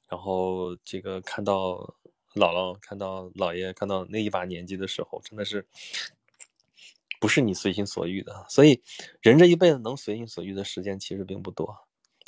[0.07, 1.95] 然后这个看到。
[2.39, 5.67] 姥姥看到姥爷看到那一把年纪的时候，真的是
[7.19, 8.45] 不是你随心所欲的。
[8.49, 8.81] 所以，
[9.21, 11.77] 人这一辈子能随心所欲的时间其实并不多。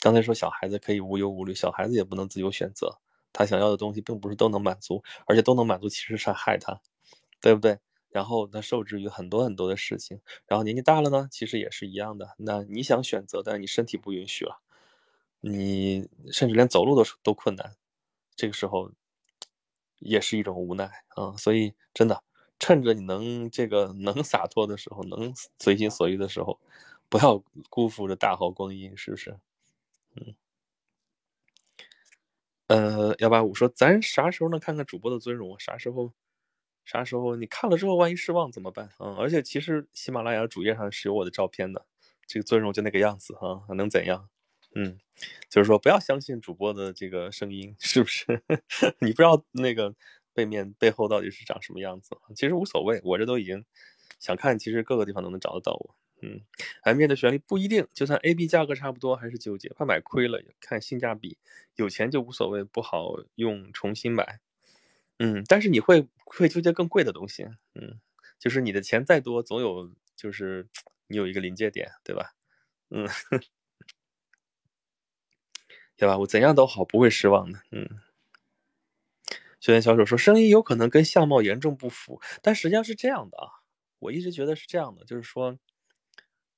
[0.04, 3.00] 刚才说小孩子可以无忧无虑，小孩子也不能自由选择，
[3.32, 6.82] 他想要的东西并不是都能满足，而且都能满足其实是害他，
[7.39, 7.80] 对不对？
[8.10, 10.19] 然后他受制于很多很多的事情。
[10.45, 12.36] 然后年纪大了呢，其实也是一样的。
[12.38, 14.60] 那你想选择，但是你身体不允许了，
[15.39, 17.76] 你甚至连走路都都困难，
[18.36, 18.91] 这个时候。
[20.02, 20.86] 也是一种无奈
[21.16, 22.24] 啊，所以真的，
[22.60, 26.60] 趁着你能这个能洒脱的时候，能随心所欲的时候，
[27.10, 29.38] 不要辜负这大好光阴，是不是？
[30.16, 30.36] 嗯，
[32.68, 35.60] 呃，幺八五说，咱啥时候能看看主播的尊容？
[35.60, 36.14] 啥时候？
[36.86, 37.36] 啥时候？
[37.36, 38.88] 你看了之后，万一失望怎么办？
[38.98, 41.86] 啊，而且其实喜马拉雅主页上是有我的照片的，
[42.26, 44.30] 这个尊容就那个样子哈啊，能怎样？
[44.74, 44.98] 嗯，
[45.50, 48.42] 就是说不要相信主播的这个声音，是不是？
[49.00, 49.94] 你不知道那个
[50.34, 53.02] 背面背后到底是长什么样子，其实无所谓。
[53.04, 53.66] 我这都已经
[54.20, 55.96] 想看，其实各个地方都能找得到我。
[56.24, 56.42] 嗯
[56.84, 60.40] ，M 面的旋律不一定，就算 A、B 价格差不多，还是纠结，怕买亏了。
[60.60, 61.38] 看性价比，
[61.76, 64.40] 有钱就无所谓，不好用重新买。
[65.18, 67.44] 嗯，但是你会会纠结更贵的东西。
[67.74, 68.00] 嗯，
[68.40, 70.68] 就是你的钱再多，总有就是
[71.08, 72.34] 你有一个临界点，对吧？
[72.92, 73.08] 嗯。
[76.02, 76.18] 对吧？
[76.18, 77.60] 我怎样都好，不会失望的。
[77.70, 77.88] 嗯，
[79.60, 83.62] 学员小手说，声音有可能跟相貌严重不符，但实际上是这样的啊。
[84.00, 85.60] 我一直觉得是这样的，就是说，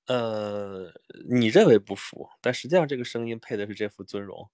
[0.08, 0.93] 呃，
[1.29, 4.49] 你认为不符，但实际上这个声音配的是这副尊容，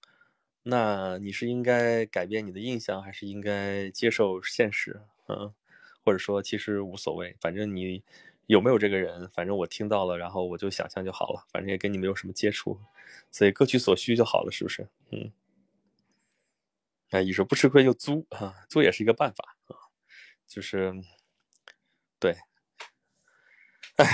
[0.64, 5.02] 那你是应该改变你的印象，还是应该接受现实？
[5.28, 5.54] 嗯，
[6.04, 8.04] 或者说其实无所谓，反正你
[8.50, 12.80] 有没有这个人，反正我听到了，然后我就想象就好了，反正也跟你没有什么接触。
[13.30, 14.90] 所以各取所需就好了，是不是？
[15.12, 15.32] 嗯。
[17.12, 19.78] 哎，你说不吃亏就租啊，租也是一个办法啊，
[20.48, 20.92] 就是
[22.20, 22.36] 对，
[23.98, 24.06] 哎，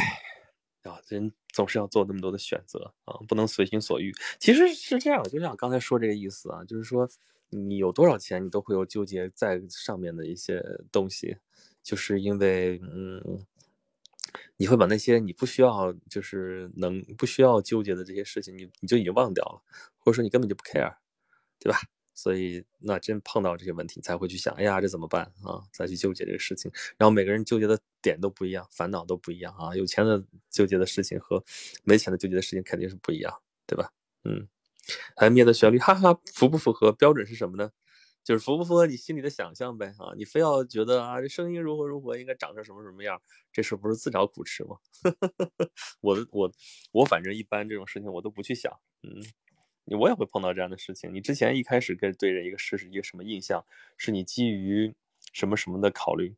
[0.84, 4.14] 啊，人总是要做那么多的选择啊，不能随心所欲。
[4.38, 7.10] 其实是这样，就像刚才说这个意思啊，就是说
[7.52, 11.38] 你有多少钱，你都会有纠结在上面的一些东西，
[11.82, 13.46] 就是因为嗯。
[14.58, 19.62] 你会把那些你不需要，就是能不需要纠结的这些事情，你你就已经忘掉了，
[20.00, 20.96] 或者说你根本就不 care，
[21.60, 21.78] 对吧？
[22.18, 25.60] 所以那真碰到这些问题，才会去想，哎呀，这怎么办啊？
[25.74, 26.72] 再去纠结这个事情。
[26.98, 29.76] 然后每个人纠结的点都不一样，烦恼都不一样啊。
[29.76, 31.44] 有钱的纠结的事情和
[31.84, 33.34] 没钱的纠结的事情肯定是不一样，
[33.68, 33.92] 对吧？
[34.24, 34.48] 嗯，
[35.18, 37.70] 还灭的旋律，哈哈，符不符合标准是什么呢？
[38.26, 40.12] 就是符不符合你心里的想象呗啊？
[40.18, 43.22] 你非要觉得啊，这声音如何如何，应该长成什么什么样，
[43.54, 44.78] 这事不是自找苦吃吗？
[46.02, 46.52] 我我
[46.92, 49.22] 我反正一般这种事情我都不去想，嗯，
[50.00, 51.14] 我也会碰到这样的事情。
[51.14, 53.64] 你之前一开始跟对人一个事是一个什么印象，
[53.96, 54.96] 是你基于
[55.32, 56.36] 什么什么的考虑，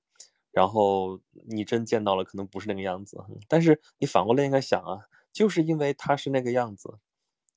[0.52, 7.00] 然后你真见到了可能不是那个样子，但是你反过来应该想啊，就是因为他是那个样子，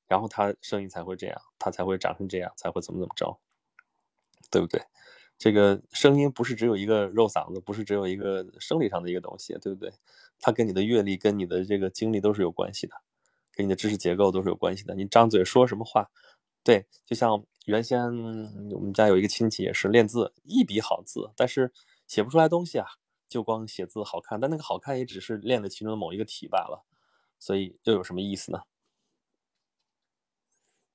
[0.06, 3.40] 然后他声音才会这样，他才会长成这样，才会怎么怎么着。
[4.50, 4.82] 对不对？
[5.38, 9.90] 这个声音不是只有一个肉嗓子，不是只有一个生理上的一个东西，对不对？
[10.38, 12.94] 它跟你的阅历、跟你的这个经历都是有关系的，
[13.52, 14.94] 跟你的知识结构都是有关系的。
[14.94, 16.10] 你张嘴说什么话，
[16.62, 18.02] 对，就像原先
[18.72, 21.72] 我们家有一个亲戚也是练字，一笔好字，但是
[22.06, 22.86] 写不出来东西啊，
[23.28, 26.84] 就光写字好看，但那个好看也只是练了其中的某一个体罢了，
[27.38, 28.60] 所以又有什么意思呢？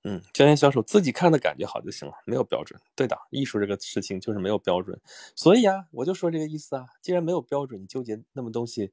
[0.08, 2.80] 嗯，教研销售自己看的感觉好就行了，没有标准。
[2.96, 5.02] 对的，艺术这个事情就是没有标准，
[5.36, 6.86] 所以啊，我就说这个意思啊。
[7.02, 8.92] 既然没有标准，你纠结那么东西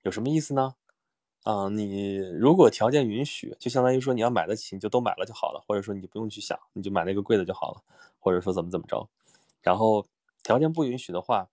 [0.00, 0.74] 有什么意思呢？
[1.42, 7.82] 啊，你如果条件允许，就相当于说你要买得起，你就都买了就好了，或者说你就不用去想，你就买那个贵的就好了，
[8.18, 9.06] 或者说怎么怎么着。
[9.60, 10.06] 然后
[10.42, 11.50] 条件不允许的话，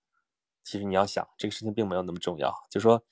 [0.64, 2.54] 其实你要想这个事情并没有那么重要。
[2.70, 3.04] 就说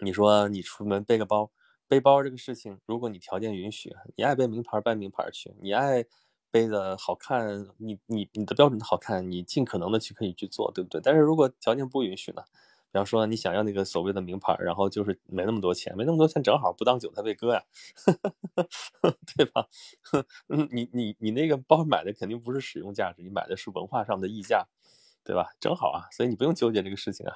[0.00, 1.52] 你说你出门背个包。
[1.90, 6.04] 背包这个事情，如果你条件允许，你爱背名牌背名牌去，你爱
[6.48, 11.00] 背的好看，你你你的标准的好看，你尽可能的去可以去做，对不对？
[11.02, 12.42] 但是如果条件不允许呢？
[12.92, 17.62] 比方说你想要那个所谓的名牌，然后就是没那么多钱，没那么多钱，正好不当韭菜被割呀，
[19.36, 19.66] 对吧？
[20.70, 24.66] 你你你那个包买的肯定不是使用价值，你买的是文化上的溢价，
[25.24, 25.50] 对吧？
[25.60, 27.34] 正好啊，所以你不用纠结这个事情啊。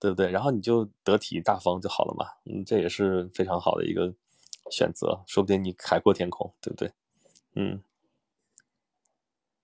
[0.00, 0.30] 对不对？
[0.30, 2.26] 然后你就得体大方就好了嘛。
[2.44, 4.14] 嗯，这也是非常好的一个
[4.70, 6.92] 选择，说不定你海阔天空，对不对？
[7.54, 7.82] 嗯。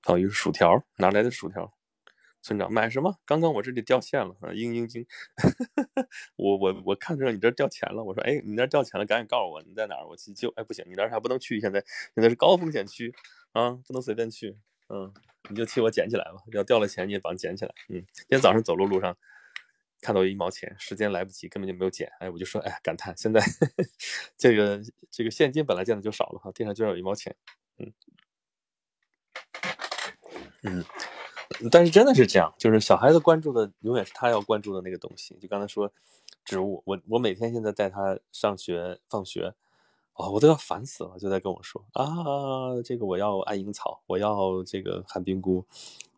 [0.06, 1.72] 哦，又是薯条，哪来的薯条？
[2.42, 3.18] 村长买什么？
[3.24, 4.50] 刚刚我这里掉线了啊！
[4.50, 5.06] 嘤嘤嘤，
[6.36, 10.52] 我我我看着你这掉钱了，我说哎，你那掉钱了，赶紧告诉我你在哪，我去救。
[10.56, 11.82] 哎，不行，你那还不能去，现在
[12.14, 13.14] 现在是高风险区
[13.52, 14.58] 啊，不能随便去。
[14.90, 15.10] 嗯，
[15.48, 17.74] 你就替我捡起来吧，要掉了钱你也帮捡起来。
[17.88, 19.16] 嗯，今天早上走路路上。
[20.04, 22.12] 看到一毛钱，时间来不及，根本就没有捡。
[22.20, 23.40] 哎，我就说，哎，感叹现在
[24.36, 24.78] 这个
[25.10, 27.34] 这个现金本来见的就少了哈，地上居然有一毛钱，
[27.78, 27.90] 嗯
[30.62, 30.84] 嗯，
[31.70, 35.34] 但是真的是这样，就是小孩子关注的永远是他要关注的那个东西。
[35.40, 35.90] 就刚才说
[36.44, 39.54] 植物，我我每天现在带他上学放学，
[40.12, 42.06] 哦，我都要烦死了，就在跟我说啊，
[42.84, 45.64] 这个我要安蝇草，我要这个寒冰菇。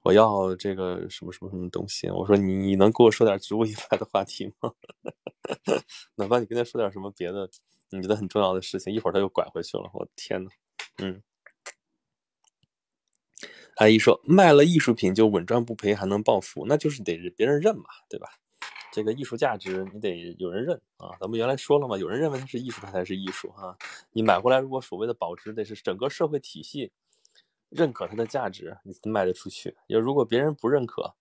[0.07, 2.09] 我要这个什么什么什么东西？
[2.11, 4.71] 我说你你能给我说点植物以外的话题吗？
[6.14, 7.51] 哪怕你跟他说点什么别的，
[7.90, 9.90] 你觉得很重要的事情，一会儿他又拐回去了。
[9.92, 10.51] 我天呐，
[10.99, 11.21] 嗯。
[13.79, 18.29] 阿姨说卖了艺术品就稳赚不赔，还能暴富，那就是得别人认嘛，对吧？
[18.92, 21.11] 这个艺术价值你得有人认啊。
[21.21, 23.77] 咱们原来说了嘛，有人认为它是艺术，它才是艺术啊。
[24.12, 26.92] 你买回来如果所谓的保值，得是整个社会体系。
[27.69, 29.77] 认可它的价值，你卖得出去。
[29.89, 31.15] 要如果别人不认可，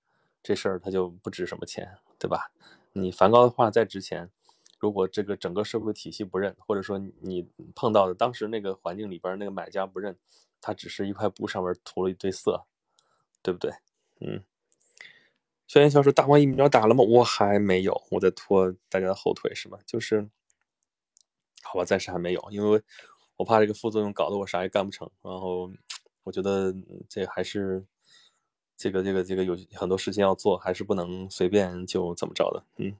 [0.44, 2.52] 这事儿它就不值什么钱，对吧？
[2.94, 4.30] 你梵高的画再值钱，
[4.80, 10.18] 如果这个整个社会体系不认，或者说你碰到的当时那个环境里边那个买家不认，
[10.62, 12.66] 它只是一块布上面涂了一堆色，
[13.42, 13.72] 对不对？
[14.22, 14.44] 嗯。
[15.68, 17.04] 轩辕笑说：“大王疫苗打了吗？
[17.04, 19.80] 我还没有，我在拖大家的后腿，是吗？
[19.84, 20.30] 就是，
[21.64, 22.82] 好吧，暂时还没有，因为
[23.36, 25.72] 我怕这个副作用搞得我啥也干不成，然后。”
[26.26, 26.76] 我觉得
[27.08, 27.86] 这还是
[28.76, 32.66] 这个这个这个有很多事情要做，还是不能随便就怎么着的。
[32.78, 32.98] 嗯，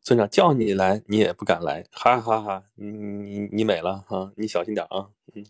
[0.00, 2.64] 村长叫你来，你也不敢来，哈哈哈！
[2.76, 5.10] 你你你美了哈，你小心点啊。
[5.34, 5.44] 嗯，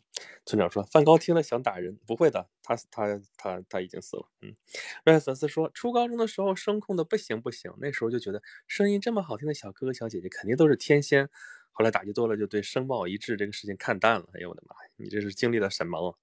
[0.47, 4.27] 村长说，梵高听了想打人，不会的，他他他他已经死了。
[4.41, 4.57] 嗯，
[5.05, 11.29] 热爱粉丝说，初高中的时候声控的不行不行，那时候就觉得声音这么好听的小哥哥小姐姐肯定都是天仙，
[11.71, 14.27] 后来打击多了，就对声貌一致这个事情看淡了。
[14.33, 16.19] 哎呦我的妈呀，你这是经历了什么？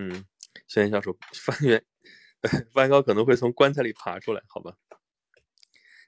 [0.00, 0.24] 嗯，
[0.66, 1.84] 轩辕教授，翻原
[2.72, 4.78] 梵高可能会从棺材里爬出来，好吧？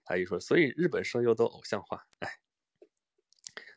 [0.05, 2.39] 阿姨说，所以日本声优都偶像化，哎。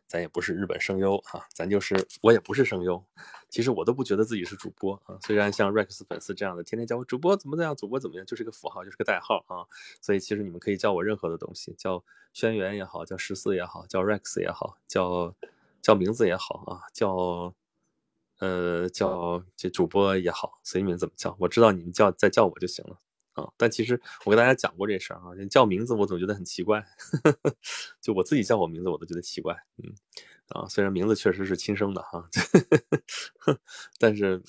[0.08, 3.04] 咱也不是日本声优哈，咱就是我也不是声优，
[3.50, 5.18] 其实我都不觉得自己是主播啊。
[5.24, 9.66] 虽然像 Rex 粉丝这样的天天叫我主播怎么怎样，主播怎么样，就是个符号，就是个代号啊。
[10.00, 12.02] 所以其实你们可以叫我任何的东西，叫
[12.34, 15.36] 轩辕也好，叫十四也好，叫 Rex 也好，叫
[15.82, 17.54] 叫名字也好啊，叫
[18.46, 23.00] 呃叫这主播也好，随你们怎么叫，我知道你们叫再叫我就行了。
[23.34, 26.82] 啊，但其实我跟大家讲过这事儿啊，叫名字我总觉得很奇怪，
[28.00, 29.54] 就我自己叫我名字我都觉得奇怪，
[29.84, 29.94] 嗯，
[30.48, 32.30] 啊，虽然名字确实是亲生的哈，
[34.00, 34.42] 但是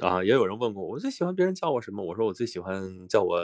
[0.00, 2.04] 啊，也有人问过我，最喜欢别人叫我什么？
[2.04, 3.40] 我说我最喜欢叫我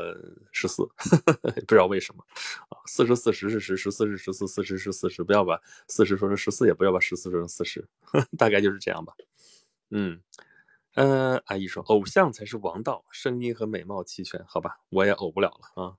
[0.52, 0.86] 十四，
[1.66, 2.24] 不知道为什么
[2.68, 7.84] 啊，四十四十是十，十四是十四，四十是四十，不要把四十说成十四，也不要把十四说成四十，
[8.38, 9.12] 大概就是这样吧，
[9.92, 10.20] 嗯。
[10.94, 15.96] 嗯，阿姨说，偶像才是王道，声音和美貌齐全，好吧，我也偶不了了啊。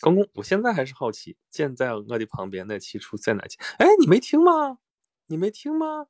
[0.00, 3.56] 公公，我现在还是好奇，建在我的旁边那期出在哪期？
[3.78, 4.78] 哎，你没听吗？
[5.26, 6.08] 你没听吗？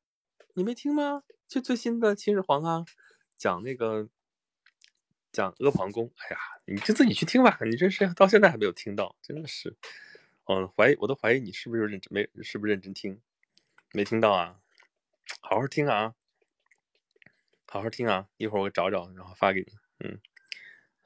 [0.55, 1.25] 你没听吗？
[1.47, 2.87] 就最新的秦始皇啊，
[3.37, 4.09] 讲那个
[5.31, 6.11] 讲阿房宫。
[6.17, 9.77] 哎呀，你就自己去听吧，你这是到现在还没有听到，真的是，
[10.47, 13.21] 嗯，怀疑我都怀疑你是不是认真没，是不是认真听？
[13.93, 14.57] 没听到啊？
[15.43, 16.15] 好好听啊！
[17.73, 18.27] 好好听啊！
[18.37, 19.67] 一会儿我找找，然后发给你。
[20.01, 20.21] 嗯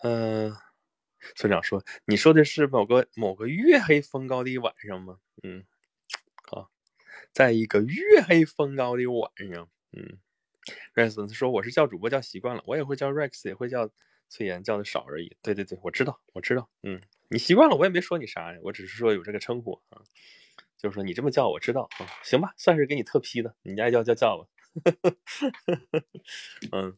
[0.03, 0.57] 嗯，
[1.37, 5.63] 村长说：“你说的是某个某个月黑风高的晚上吗？”嗯，
[6.51, 6.71] 好，
[7.33, 9.69] 在一个月黑风高的晚上。
[9.93, 10.19] 嗯
[10.95, 13.91] ，Rex 说：“我是叫主播叫习惯了，我也会叫 Rex，也会叫
[14.31, 16.71] 崔岩，叫的少而已。”对对对，我知道，我知道。
[16.83, 16.99] 嗯，
[17.29, 20.01] 你习惯了，我也没说你啥呀，我只是说有这个称呼啊，
[20.79, 22.09] 就是说你这么叫，我知道啊。
[22.23, 24.49] 行吧，算是给你特批的，你爱叫叫叫吧。
[26.73, 26.97] 嗯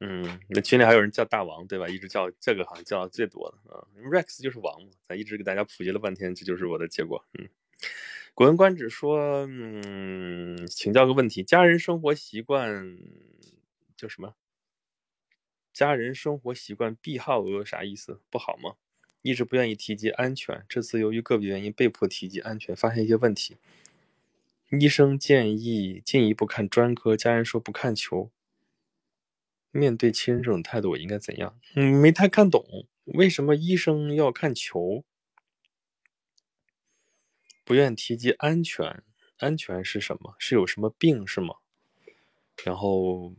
[0.00, 1.88] 嗯，那群里还有人叫大王，对吧？
[1.88, 3.86] 一直叫这个好像叫最多的啊。
[4.10, 7.24] Rex 就是王嘛，咱一直给大家普及了半天，这就是我的结果。
[7.38, 7.48] 嗯，
[8.34, 12.98] 古文观止说，嗯，请教个问题：家人生活习惯
[13.96, 14.34] 叫什么？
[15.72, 18.20] 家人生活习惯必好额啥意思？
[18.30, 18.74] 不好吗？
[19.22, 23.56] 一直不愿意提及安全，这次由于个别原因被迫提及安全，发现一些问题。
[24.80, 28.32] 医生建议进一步看专科，家人说不看球。
[29.70, 31.58] 面对亲人这种态度，我应该怎样？
[31.74, 32.64] 嗯，没太看懂，
[33.04, 35.04] 为什么医生要看球？
[37.64, 39.02] 不愿提及安全，
[39.36, 40.34] 安全是什么？
[40.38, 41.56] 是有什么病是吗？
[42.64, 43.34] 然后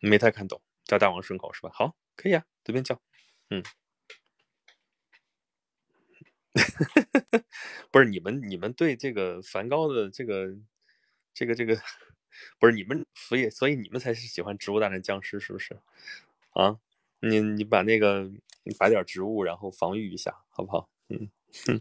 [0.00, 1.70] 没太看懂，叫大王顺口是吧？
[1.74, 2.98] 好，可以啊，随便叫，
[3.50, 3.62] 嗯。
[7.90, 10.56] 不是你们，你们对这个梵高的这个、
[11.34, 11.78] 这个、这个，
[12.58, 15.78] 不是你们，所以所以你们才是喜欢《植物大战僵尸》，是不是？
[16.50, 16.78] 啊，
[17.20, 18.30] 你你把那个
[18.78, 20.88] 摆点植物，然后防御一下，好不好？
[21.08, 21.30] 嗯
[21.66, 21.80] 哼。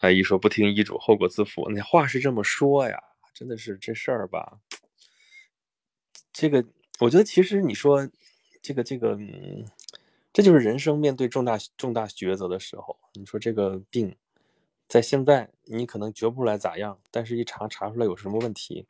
[0.00, 1.68] 阿姨说不听医嘱，后果自负。
[1.70, 3.02] 那话是这么说呀，
[3.34, 4.60] 真的是这事儿吧？
[6.32, 6.64] 这个，
[7.00, 8.08] 我觉得其实你说
[8.62, 9.66] 这个这个，嗯。
[10.38, 14.14] 这就是人生面对重大重大抉择的时候，你说这个病，
[14.86, 18.86] 在现在你可能觉不出来咋样，但是一查查出来有什么问题，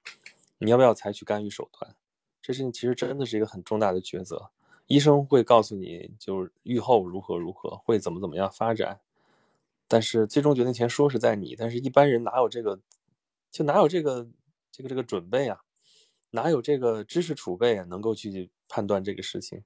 [0.59, 1.97] 你要不要采取干预手段？
[2.43, 4.51] 这事情其实真的是一个很重大的抉择。
[4.89, 9.01] 医生会告诉你，就是愈后如何如何，会怎么怎么样发展，
[9.87, 12.79] 但是最终决定权说是在你，但是一般人哪有这个，
[13.51, 14.29] 就哪有这个
[14.71, 15.63] 这个这个准备啊，
[16.33, 19.65] 哪有这个知识储备啊，能够去判断这个事情？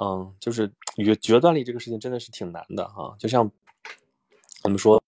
[0.00, 3.50] 嗯，就是决决断力这个事情真的是挺难的哈，就像
[4.62, 5.02] 我们说，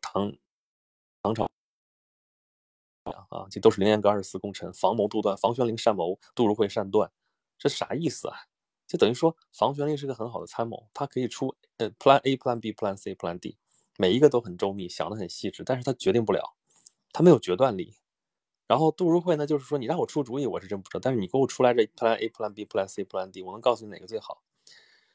[0.00, 0.34] 唐
[1.22, 1.48] 唐朝
[3.04, 7.12] 啊，这都是凌烟阁二十四功臣，房谋杜断，房玄龄善谋，杜如晦善断，
[7.58, 8.36] 这啥意思啊？
[8.86, 13.58] 就等于说房玄龄是个很好的参谋，他可以出呃 Plan A、Plan B、Plan C、Plan D，
[13.98, 16.56] 每一个都很周密，想的很细致，但是他决定不了，
[17.12, 17.96] 他没有决断力。
[18.66, 21.00] 然后杜如晦呢，就是说你让我出主意，我是真不知道。
[21.00, 24.42] 但是你给我出来这 Plan A、Plan B、Plan C、Plan D，我能告诉你哪个最好。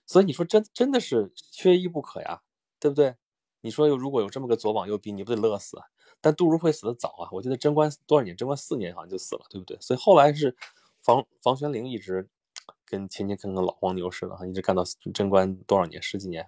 [0.05, 2.41] 所以你说真真的是缺一不可呀，
[2.79, 3.15] 对不对？
[3.61, 5.77] 你说有如果有这么个左膀右臂，你不得乐死？
[6.21, 8.35] 但杜如晦死的早啊，我记得贞观多少年？
[8.35, 9.77] 贞观四年好像就死了，对不对？
[9.81, 10.55] 所以后来是
[11.01, 12.29] 房房玄龄一直
[12.85, 14.83] 跟勤勤恳恳老黄牛似的，一直干到
[15.13, 16.01] 贞观多少年？
[16.01, 16.47] 十几年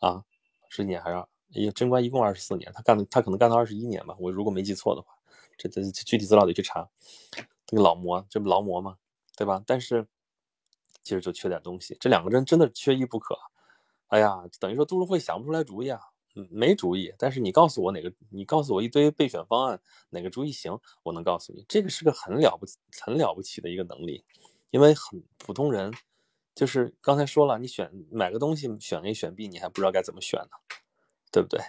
[0.00, 0.24] 啊？
[0.70, 1.16] 十几年还是？
[1.54, 5.15] 哎贞观一共二十四年，他干的他可能干到二十一年吧，我如果没记错的话。
[5.56, 6.88] 这这具体资料得去查，
[7.66, 8.98] 这个老魔，这不劳模吗？
[9.36, 9.62] 对吧？
[9.66, 10.06] 但是
[11.02, 13.38] 其实就缺点东西，这两个人真的缺一不可。
[14.08, 16.00] 哎呀，等于说杜如晦想不出来主意啊，
[16.50, 19.80] 没主意，但是你告诉我哪个，你告诉我一堆备选方案，
[20.10, 24.24] 哪个主意行，我能告诉你，这个是个很了不起、很了不起的一个能力，
[24.70, 25.92] 因为很普通人，
[26.54, 30.56] 就是刚才说了，你选买个东西，选 A 选 B，你还不知道该怎么选呢，
[31.30, 31.60] 对不对？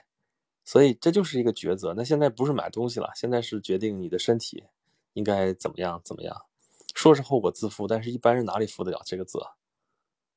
[0.67, 1.93] 所以这就是一个抉择。
[1.95, 4.65] 那现在不是买东西了，现在是决定你的身体
[5.13, 6.45] 应该怎么样怎么样。
[6.93, 9.39] 说是后果自负，但是一般人哪里负得了这个责？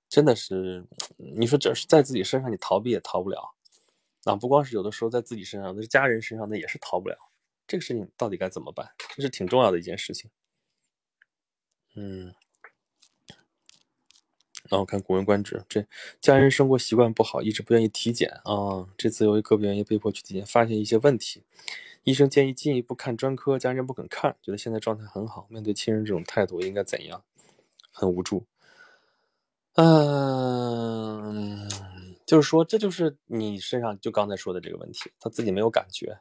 [0.08, 3.56] 真的是，你说这是在自己身上，你逃避也逃不了。
[4.22, 7.16] 啊，不光是有的时候在自己身上，那是家人身上，那也是逃不了。
[7.66, 8.88] 这个事情到底该怎么办？
[9.16, 10.30] 这是挺重要的一件事情。
[11.96, 12.32] 嗯，
[14.70, 15.84] 然后看《古文观止》，这
[16.20, 18.86] 家人生活习惯不好，一直不愿意体检啊。
[18.96, 21.42] 这次由于个别原因被迫去体检，发现一些问题，
[22.04, 25.46] 医生建议进一步看专科，家人不肯看，觉得现在状态很好。
[25.50, 27.22] 面对亲人这种态度，应该怎样？
[27.90, 28.46] 很无助。
[29.74, 31.68] 嗯，
[32.24, 36.16] 就是说，这就是你身上就刚才说的这个问题，他自己没有感觉。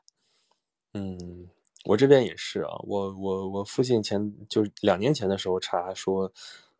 [0.93, 1.47] 嗯，
[1.85, 6.31] 我这边也是啊，我我我父亲前就是两年前的时候查说，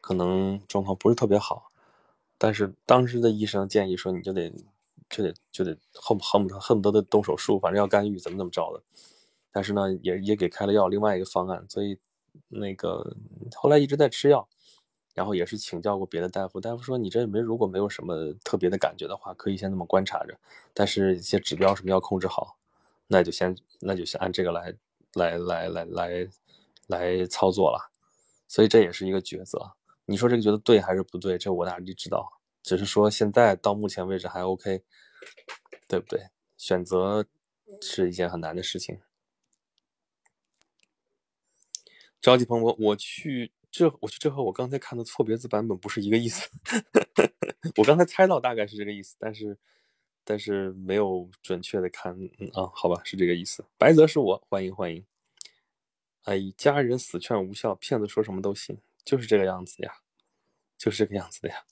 [0.01, 1.71] 可能状况不是特别好，
[2.37, 4.51] 但是当时的医生建议说，你就得
[5.09, 8.83] 就得就得恨恨不得恨不得的动手术，反正要干预，怎么怎么着的。
[9.51, 11.97] 但是呢，也也给开了药，另外一个方案，所以
[12.47, 13.15] 那个
[13.55, 14.47] 后来一直在吃药。
[15.15, 20.37] 然后也是请教过别的大夫，大夫说你这没如果没有什么特别的感觉的话，可以先那么观察着，
[20.73, 22.55] 但是一些指标什么要控制好，
[23.07, 24.73] 那就先那就先按这个来
[25.15, 26.27] 来来来来
[26.87, 27.91] 来操作了。
[28.47, 29.73] 所以这也是一个抉择。
[30.09, 31.37] 你说这个觉得对还是不对？
[31.37, 32.27] 这我哪里知道？
[32.63, 34.83] 只是说现在到目前为止还 OK，
[35.87, 36.29] 对不对？
[36.57, 37.25] 选择
[37.79, 38.99] 是一件很难的事情。
[42.19, 43.51] 着急鹏，我我去。
[43.71, 46.49] 这我去这和我刚才看的错别字版本不是一个意思。
[47.77, 49.55] 我刚才猜到大概是这个意思，但是
[50.23, 52.19] 但是没有准确的看。
[52.39, 53.63] 嗯啊，好吧，是这个意思。
[53.77, 55.05] 白泽是我，欢迎欢迎。
[56.23, 58.79] 哎，家人死劝无效，骗子说什么都信，
[59.09, 59.91] 就是这个样子呀，
[60.77, 61.63] 就是这个样子的呀。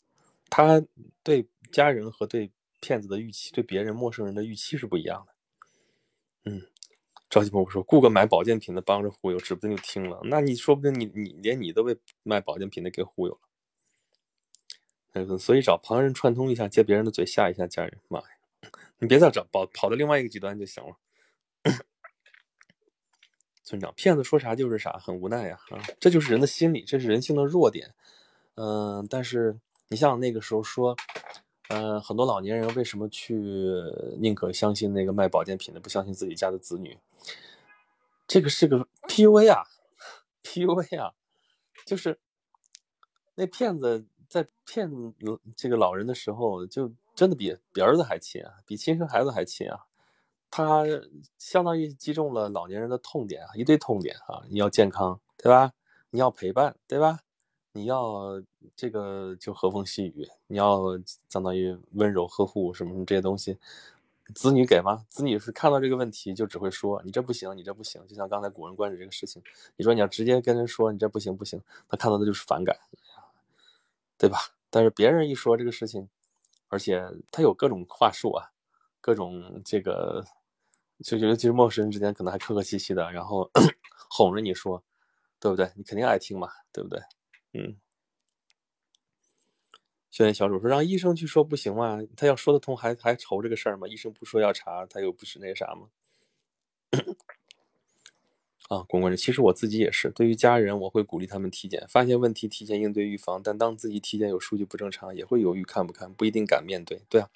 [0.49, 0.83] 他
[1.21, 6.51] 对家人和对骗子的预期，对别人陌生人的预期是不一样的。
[6.51, 6.61] 嗯。
[7.29, 10.21] 赵继鹏说：“雇个买保健品的帮着忽悠，指不定就听了。
[10.23, 13.39] 那你说不定你你连你都被卖保健品的给忽悠
[15.13, 15.38] 了。
[15.38, 17.99] 所以找旁人串通一下，接别人的嘴，吓一下家人。
[18.07, 18.27] 妈呀，
[18.97, 20.95] 你别再找跑跑到另外一个极端就行了。
[23.68, 27.93] 村长，骗子说啥就是啥，很无奈呀啊，这就是人的心理，这是人性的弱点。
[28.55, 29.59] 嗯，但是
[29.89, 30.95] 你像那个时候说。”
[31.70, 33.36] 嗯，很多老年人为什么去
[34.20, 36.97] 宁可相信那个卖保健品的，不相信自己家的子女？
[38.26, 39.68] 这个是个 PUA 啊
[40.45, 41.11] ，PUA 啊，
[41.86, 42.18] 就是
[43.36, 44.89] 那骗子在骗
[45.57, 49.88] 这个老人的时候，就真的比比儿子还亲啊，比亲生孩子还亲啊。
[50.49, 50.83] 他
[51.37, 55.73] 相当于击中了老年人的痛点啊，一堆痛点啊，你要健康，对吧？
[56.09, 57.19] 你要陪伴，对吧？
[57.73, 58.41] 你要
[58.75, 60.81] 这个就和风细雨，你要
[61.29, 63.55] 相当于温柔呵护什么什么这些东西，
[64.33, 65.05] 子女给吗？
[65.09, 68.01] 子女是看到这个问题就只会说你这不行，你这不行。
[68.07, 69.43] 就像刚才古人观止这个事情，
[69.75, 72.75] 你说你要直接跟人说你这不行不行，他看到的就是反感，
[74.17, 74.39] 对吧？
[74.71, 76.09] 但是别人一说这个事情，
[76.69, 78.49] 而且他有各种话术啊，
[78.99, 80.25] 各种这个，
[81.03, 83.49] 就觉得其实陌生人之间可能还客客气气的，然后
[84.09, 84.83] 哄着你说，
[85.39, 85.71] 对不对？
[85.75, 86.99] 你肯定爱听嘛，对不对？
[87.53, 87.77] 嗯，
[90.09, 91.99] 训练小主说让医生去说不行吗？
[92.15, 93.87] 他要说得通，还还愁这个事儿吗？
[93.87, 95.89] 医生不说要查，他又不是那啥吗？
[98.69, 103.41] 啊，公关人，其实我自己也是，对于家人，我会鼓励他们体检，发现问题提前应对预防。
[103.41, 107.01] 但当自己体检有数据不正常，也会犹豫看不看，不一定敢面对。
[107.07, 107.29] 对啊，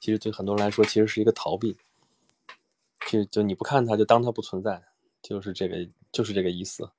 [0.00, 1.76] 其实对很多人来说，其实是一个逃避。
[3.10, 4.82] 就就你不看他，就当他不存在，
[5.22, 6.90] 就是这个，就是这个意思。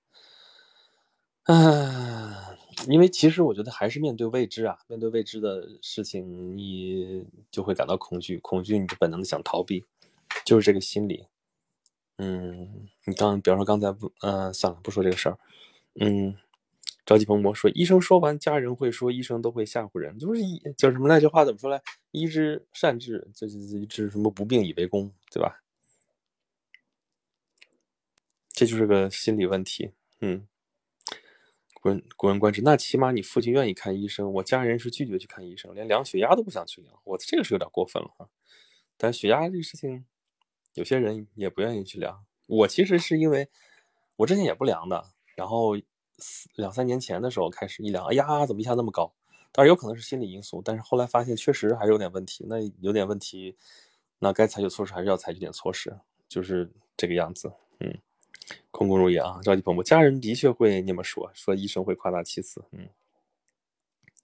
[1.43, 2.55] 啊。
[2.87, 9.83] 因为其实我觉得还是面对未知啊，面对未知的事情，你就会感到恐惧，恐惧你就本能的想逃避，
[10.45, 11.27] 就是这个心理。
[12.19, 15.37] 嗯，你刚比方说刚才不，呃，算了，不说这个事儿。
[15.99, 16.33] 嗯，
[17.05, 21.81] 着急蓬勃说，医生说完，家人会说医生都会吓唬人，就是一叫什么那句话怎么说来？
[22.11, 25.61] 医之善治，这这治什么不病以为功，对吧？
[28.59, 29.93] 这就是个心理问题。
[30.19, 30.45] 嗯。
[31.75, 38.27] 古人古人观止，那起码你父亲愿意看医生，我家人是拒绝去看医生，连量血压都不想去量，我这个是有点过分了哈。
[38.97, 40.05] 但血压这个事情，
[40.73, 42.25] 有些人也不愿意去量。
[42.47, 43.47] 我其实是因为
[44.17, 45.05] 我之前也不量的，
[45.37, 45.77] 然后
[46.55, 49.13] 两三年前的时候开始一量，哎呀，怎么一下那么高？
[49.53, 52.45] 当然有可能是心理因素，但是后来发现确实还是有点问题。
[52.49, 53.55] 那有点问题，
[54.19, 55.97] 那该采取措施还是要采取点措施，
[56.27, 57.53] 就是这个样子。
[57.79, 57.97] 嗯，
[58.71, 62.63] 空空如也啊，着急蓬勃，家人的确会那么说，说医生会夸大其词。
[62.71, 62.89] 嗯，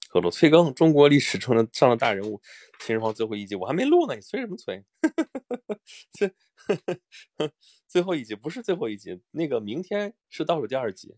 [0.10, 2.42] 贺鲁催更，中国历史中的上的大人物，
[2.80, 4.84] 秦始皇最后一集我还没录呢，你催什么催？
[6.12, 6.32] 最
[7.88, 11.16] 最后一集不是最后一集，那个明天是倒数第二集。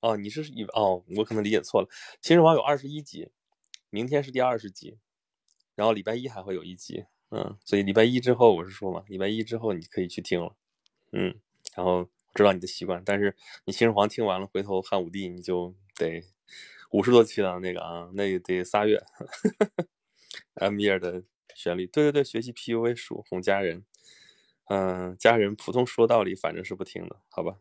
[0.00, 1.88] 哦，你是以哦，我可能理解错了。
[2.20, 3.30] 秦始皇有二十一集，
[3.90, 4.98] 明天是第二十集，
[5.74, 7.04] 然后礼拜一还会有一集。
[7.30, 10.54] 嗯，所以礼拜一之后我是说嘛，礼拜一之后你可以去听了，
[11.12, 11.34] 嗯，
[11.74, 16.22] 然后知道你的习惯，但是你秦始皇听完了，回头汉武帝你就得
[16.90, 19.02] 五十多期了那个啊，那也得仨月。
[20.54, 21.22] M 页的
[21.54, 23.84] 旋律，对对对，学习 PUA 术哄家人，
[24.68, 27.56] 嗯，家人普通说道理，反正是不听的，好吧？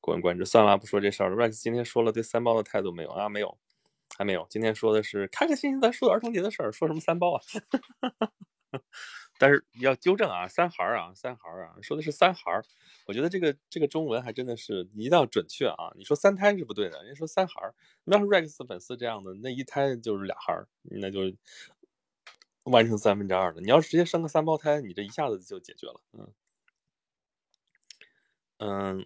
[0.00, 1.36] 过问关注，算了，不说这事儿了。
[1.36, 3.28] Rex 今天说了对三包的态度没有啊？
[3.28, 3.56] 没有，
[4.18, 4.46] 还没有。
[4.50, 7.40] 今天说的是开开心心咱说儿童节的事儿，说什么三包啊？
[9.38, 12.64] 但是要纠正啊，三孩儿啊，三孩儿啊，说的是三孩儿。
[13.06, 15.92] 我觉得这个这个中文还真的是一定要准确啊。
[15.96, 17.74] 你说三胎是不对的，人家说三孩儿。
[18.06, 21.20] 要是 Rex 粉丝这样的，那一胎就是俩孩儿，那就
[22.64, 23.60] 完成三分之二了。
[23.60, 26.00] 你要直接生个三胞胎，你这一下子就解决了。
[26.12, 26.32] 嗯
[28.60, 29.04] 嗯。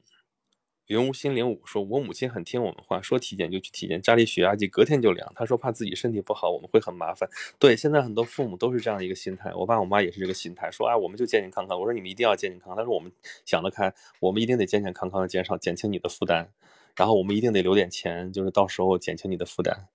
[0.89, 5.31] 云无心零五说：“我母亲很听我们话，说体检就去体检，家里血压计隔天就量。
[5.37, 7.29] 她说怕自己身体不好，我们会很麻烦。
[7.59, 11.79] 对，现在很多父母都是这样的一个心态，我爸我妈也是这个心态，说哎，我们就健健康康。
[11.79, 12.77] 我说你们一定要健健康康。
[12.79, 13.13] 他说我们
[13.45, 16.49] 想得开，我们一定得健健康康的减少减轻你的负担，
[16.97, 19.89] 然后我们一定得留点钱，就是到时候减轻你的负担。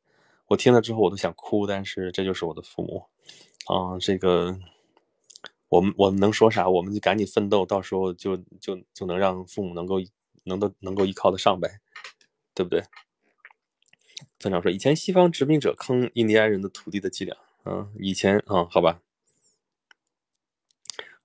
[0.45, 3.03] 我听了之后我都想哭，但是这就是我的父母，
[3.65, 4.55] 啊，这个
[5.69, 6.69] 我们我们能说啥？
[6.69, 9.99] 我们就赶紧奋斗，到时候就就就能让父母能够。”
[10.43, 11.79] 能都能够依靠得上呗，
[12.53, 12.83] 对不对？
[14.39, 17.35] 村长说，以前西方殖民者坑印第安人的土地的伎俩，
[17.65, 19.01] 嗯，以前啊，好吧。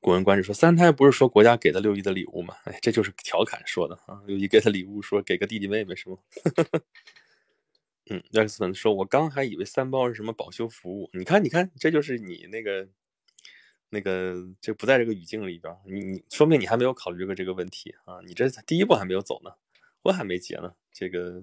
[0.01, 2.55] 古文观止说，三胎不是说国家给的六一的礼物吗？
[2.65, 6.19] 哎，这就是调侃说的啊，六一给的礼物，说给个弟弟妹妹是吗？
[8.11, 12.89] 嗯，亚斯粉说，我刚还以为三包是什么保修服务，你看，你看，这就是你那个。
[13.91, 19.51] 那个就不在这个语境里边，你你说明你还没有考虑过这个问题啊，你这第一步还没有走呢，
[20.03, 21.43] 婚还没结呢，这个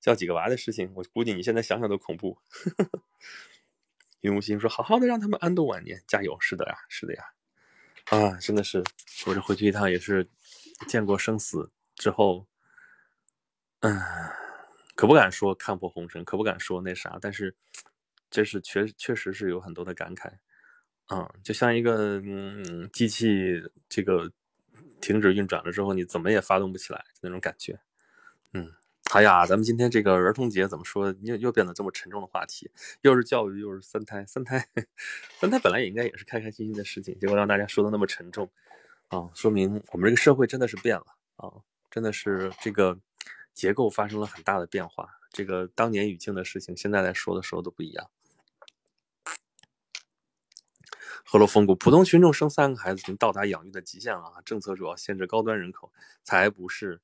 [0.00, 2.38] 叫几个娃的事情，我估计你现在想想都恐怖。
[4.22, 7.24] 云无心说：“好好的让他们安度晚年，加油！”是的呀，是的呀，
[8.06, 8.82] 啊，真的是，
[9.26, 10.28] 我这回去一趟也是
[10.88, 12.46] 见过生死之后，
[13.80, 14.00] 嗯，
[14.96, 17.54] 可不敢说看破红尘，可不敢说那啥，但是
[18.28, 20.32] 这是确确实是有很多的感慨。
[21.08, 24.30] 嗯，就像一个嗯机器，这个
[25.00, 27.78] 停止运转了之后，你怎么也发动不起来那种感觉。
[28.52, 28.72] 嗯，
[29.12, 32.70] 哎呀，咱们今天这个儿童节怎么说，又又变得这么沉重的话题，
[33.02, 34.66] 又是教育，又是三胎，三胎，
[35.38, 38.50] 三胎本来也应该也是开开心心的事情，结果让大家说的那么沉重，
[39.08, 41.52] 啊，说明我们这个社会真的是变了啊，
[41.88, 42.98] 真的是这个
[43.54, 48.10] 结构发生了很大的变化，这个当年语境的事情，现在来说的时候都不一样。
[51.28, 54.40] 赫罗峰谷，普通群众生三个孩子已经到达养育的极限了啊！
[54.44, 57.00] 政策主要限制高端人口，才不是，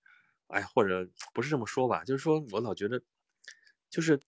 [0.47, 2.05] 哎，或者不是这么说吧？
[2.05, 3.03] 就是说我老觉得，
[3.91, 4.21] 就是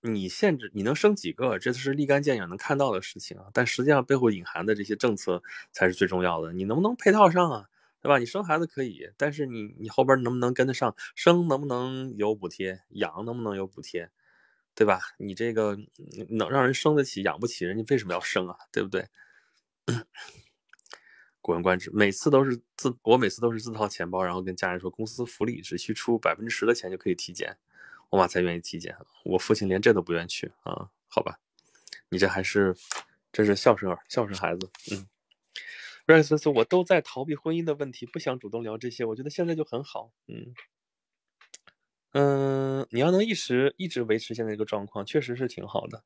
[0.00, 3.44] 你限制你能生几个，这是立竿见影能看到的事情啊。
[3.52, 6.54] 但实际上背后隐含的这些政策才是最重要的。
[6.54, 7.68] 你能不能配套上啊？
[8.00, 8.18] 对吧？
[8.18, 10.94] 你生孩子可以，但是你你后边能不能跟得上？
[11.14, 12.80] 生能不能有补贴？
[12.90, 14.08] 养能不能有补贴？
[14.74, 15.00] 对吧？
[15.18, 15.76] 你这个
[16.30, 18.56] 能让人生得起，养不起，人家为什么要生啊？
[18.72, 19.06] 对不对？
[21.40, 27.56] 古文观止，每次都是自我每次都是自掏钱包，然后跟家人说公司福利只需出百分之十的钱就可以体检，
[28.10, 28.96] 我妈才愿意体检。
[29.24, 30.90] 我父亲连这都不愿意去啊？
[31.06, 31.38] 好吧，
[32.08, 32.74] 你这还是
[33.30, 34.68] 这是孝顺儿孝顺孩子。
[34.90, 35.06] 嗯
[36.06, 39.04] ，Rex 我都在逃避婚姻的问题，不想主动聊这些。
[39.04, 40.10] 我觉得现在就很好。
[40.26, 40.52] 嗯
[42.10, 46.02] 嗯，你要能一直一直维持现在这个状况，确实是挺好的。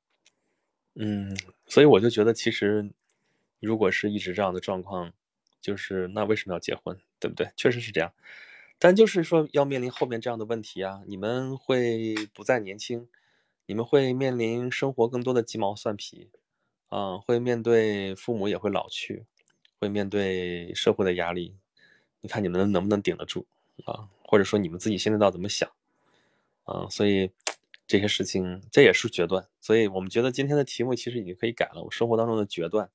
[0.96, 1.34] 嗯，
[1.66, 2.92] 所以我就觉得其实。
[3.60, 5.12] 如果是一直这样的状况，
[5.60, 7.50] 就是那为什么要结婚，对不对？
[7.56, 8.12] 确实是这样，
[8.78, 13.06] 但就是说要面临后面这样的问题啊，你们会不再年轻，
[13.66, 16.30] 你们会面临生活更多的鸡毛蒜皮，
[16.88, 19.26] 啊，会面对父母也会老去，
[19.78, 21.54] 会面对社会的压力，
[22.22, 23.46] 你看你们能不能顶得住
[23.84, 24.08] 啊？
[24.24, 25.70] 或者说你们自己现在到怎么想
[26.64, 26.88] 啊？
[26.88, 27.30] 所以
[27.86, 32.88] 这些事情这也是决断，所以我们觉得今天的题目其实已经可以改了，我生活当中的决断。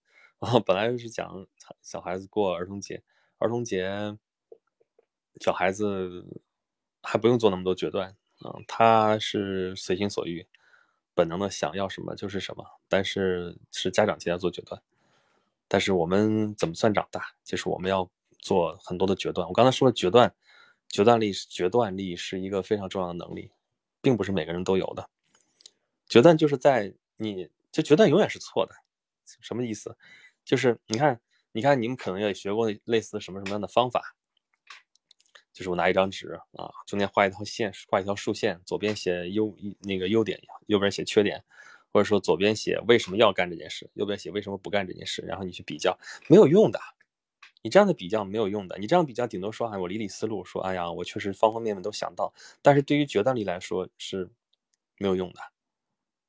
[0.66, 1.48] 本来是讲
[1.82, 3.02] 小孩子过儿童节，
[3.38, 4.18] 儿童节
[5.42, 6.26] 小孩子
[7.02, 10.48] 还不用做那么多决断啊，他是随心所欲，
[11.14, 14.82] 本能的想要什么就是什么，但是是家长替他做决断。
[15.68, 17.36] 但是我们怎么算长大？
[17.44, 19.48] 就是我们要做很多的决断。
[19.48, 20.34] 我刚才说了，决断，
[20.88, 23.52] 决断力，决断力是一个非常重要的能力，
[24.02, 25.10] 并不是每个人都有的。
[26.08, 28.76] 决断就是在你，就决断永远是错的。
[29.26, 29.98] 什么意思？
[30.46, 31.20] 就是你看，
[31.52, 34.16] 你看，你们可能也学过类似什么什么样的方法？
[35.52, 41.44] 就是我拿一张纸啊，中间画一条线，画一条竖线，左边写优那个优点，右边写缺点，
[41.92, 46.80] 或者说左边写为什么要干这件事，右边写为什么不干这件事，然后你去比较，没有用的。
[47.62, 52.32] 你这样的比较没有用的，你这样比较顶多说啊，我理理思路，说哎呀，我确实方方面面都想到，
[52.62, 54.30] 但是对于决断力来说是
[55.00, 55.40] 没有用的。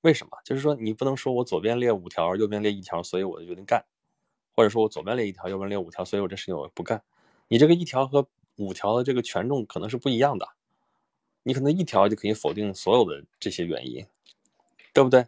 [0.00, 0.38] 为什么？
[0.44, 3.84] 就是说你不能说我左边列五条，右边列一条，所以我就决定干，
[4.56, 7.02] 或者说我左边列一条，右边列五条，所以我这事情我不干。
[7.48, 8.26] 你这个一条和
[8.56, 10.48] 五条的这个权重可能是不一样的，
[11.42, 14.04] 你可能一条就可以否定所有的这些原因，
[14.94, 15.26] 对不对？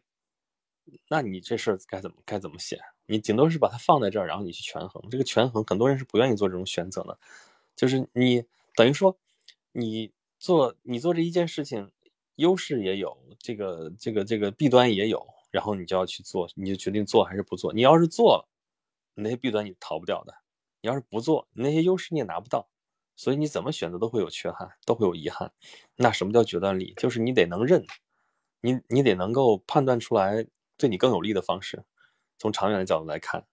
[1.08, 2.80] 那你这事儿该怎么该怎么写？
[3.06, 5.02] 你顶多是把它放在这儿，然后你去权衡。
[5.10, 7.18] 这个权衡，很多人是不愿意做这种选择的，
[7.76, 8.42] 就是你
[8.74, 9.18] 等于说
[9.72, 11.90] 你做你做这一件事情。
[12.38, 17.72] 优势也有，这个这个这个弊端也有，然后你就要去做，你就决定做还是不做。
[17.72, 18.47] 你要是做了，
[19.22, 20.32] 那些弊端你逃不掉的；
[20.80, 22.68] 你要是不做，那些优势你也拿不到。
[23.16, 25.52] 所以你怎么选择都会有缺憾，都会有遗憾。
[25.96, 26.94] 那什么叫决断力？
[26.96, 27.84] 就是你得能认，
[28.60, 30.46] 你你得能够判断出来
[30.76, 31.84] 对你更有利的方式。
[32.38, 33.44] 从长远的角度来看，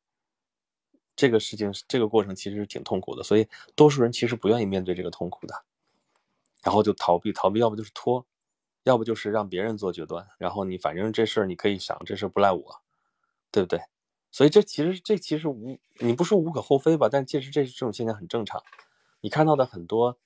[1.15, 5.63] 这个事情这个过程其实是挺痛苦的，所以多数人其实不愿意面对这个痛苦的，
[6.61, 8.25] 然后就逃避，逃避，要不就是拖。
[8.83, 12.83] 要不就是让别人做决断，然后你反正这事儿你可以想，这事儿不赖我，
[13.51, 13.79] 对不对？
[14.35, 18.61] 所以这其实这其实无你不说无可厚非吧，但其实这这种现象很正常。
[19.21, 20.17] 你看到的很多，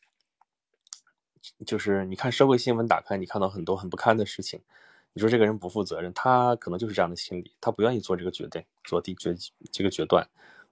[1.64, 4.60] 就是你看社会新闻打开，你看到很多很不堪的事情。
[5.14, 9.36] 你说这个人不负责任，他可能就是这样的心理，他不愿意做这个决定，做第决
[9.72, 10.28] 这个决断，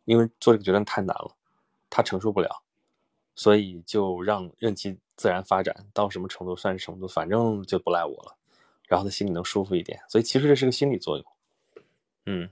[0.06, 1.36] 因为做这个决断太难了，
[1.92, 2.64] 他承受不了，
[3.36, 4.98] 所以就让任其。
[5.16, 8.36] 自然发展到什么程度算是程度，反正就不赖我了，
[8.88, 11.26] 然后他心里能舒服一点，所以其实这是个心理作用。
[12.28, 12.48] 嗯，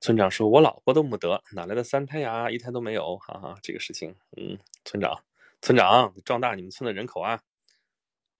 [0.00, 2.50] 村长说：“我老婆都没得，哪来的三胎呀？
[2.50, 5.24] 一胎都没有，哈哈，这个事情，嗯，村长，
[5.60, 7.42] 村长，壮大你们村的人口啊，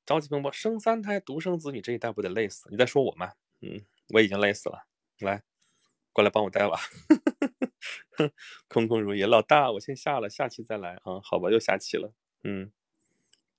[0.06, 2.68] 着急奔波生三胎，独生子女这一代不得累死？
[2.70, 3.32] 你在说我吗？
[3.61, 4.86] 嗯，我已经累死了，
[5.18, 5.42] 来，
[6.12, 6.78] 过来帮我带吧。
[8.68, 12.12] 空空如也，老大，我先下了，下期再来啊，好吧，又下期了。”
[12.44, 12.70] 嗯，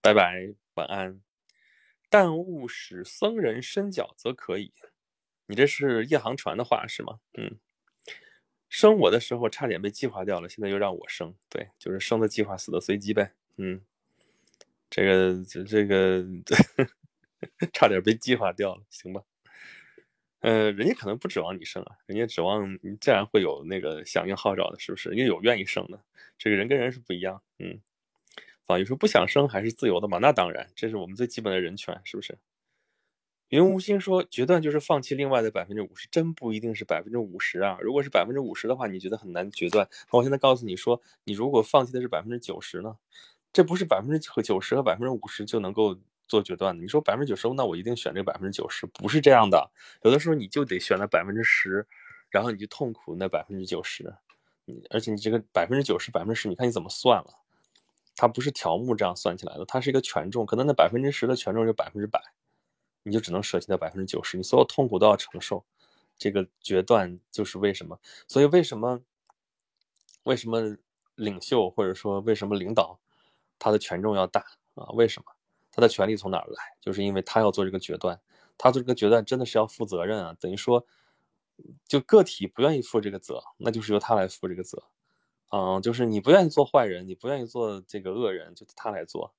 [0.01, 1.21] 拜拜，晚安。
[2.09, 4.73] 但勿使僧人伸脚则可以。
[5.45, 7.19] 你这是夜航船的话是吗？
[7.37, 7.59] 嗯，
[8.69, 13.33] 生我的时候差点被计划掉了，现在又让我生，对，就是生的计划，死的随机呗。
[13.57, 13.81] 嗯，
[14.89, 16.23] 这个这这个
[17.73, 19.21] 差点被计划掉了，行吧？
[20.41, 25.09] 呃，人家可能不指望你生啊，人家指望你自然会有那个响应号召的，是不是？
[25.11, 25.99] 因为有愿意生的，
[26.37, 27.41] 这个人跟人是不一样。
[27.57, 27.81] 嗯。
[28.67, 30.19] 啊，有时候不想生还是自由的嘛？
[30.19, 32.37] 那当然，这是我们最基本的人权，是不是？
[33.49, 37.77] 云无心说，决断就是放弃另外的百分之五十，真不一定是百分之五十啊。
[37.81, 39.87] 如果是百分之五十的话，你觉得很难决断。
[40.11, 42.95] 那我现在告诉你说，你如果放弃的是百分之九十呢？
[43.51, 45.97] 这不是百分之九十和百分之五十就能够
[46.27, 46.81] 做决断的。
[46.83, 49.71] 你说百分之九十，那我一定选这百分之九十，不是这样的。
[50.03, 51.87] 有的时候你就得选那百分之十，
[52.29, 54.13] 然后你就痛苦那百分之九十。
[54.91, 57.33] 而且你这个百分之九十、百分之十，你看你怎么算了？
[58.15, 62.21] 它不是条目这样算起来的，它是一个权重，可能那百分之十的权重就百分之百，
[63.03, 65.63] 你就只能舍弃掉百分之九十，你所有痛苦都要承受。
[66.17, 67.97] 这个决断就是为什么，
[68.27, 68.99] 所以为什么
[70.23, 70.77] 为什么
[71.15, 72.99] 领袖或者说为什么领导
[73.57, 74.45] 他的权重要大
[74.75, 74.91] 啊？
[74.91, 75.31] 为什么
[75.71, 76.75] 他的权力从哪儿来？
[76.81, 78.19] 就是因为他要做这个决断，
[78.57, 80.85] 他做这个决断真的是要负责任啊，等于说
[81.87, 84.83] 就个体不愿意负这个责，那就是由他来负这个责。
[85.51, 89.33] 嗯，就是你不愿意做坏人，你不愿意做这个恶人，就他来做，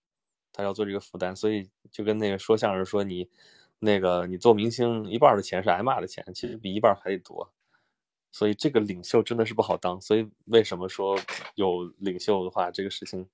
[0.52, 3.28] 他要做这个负担，所以就跟那个说相声说你，
[3.78, 7.52] 那个你做明星一半的钱是挨骂的钱，其实比一半还得多，
[8.30, 10.00] 所以这个领袖真的是不好当。
[10.00, 11.18] 所以为什么说
[11.54, 13.28] 有领袖的话，这个事情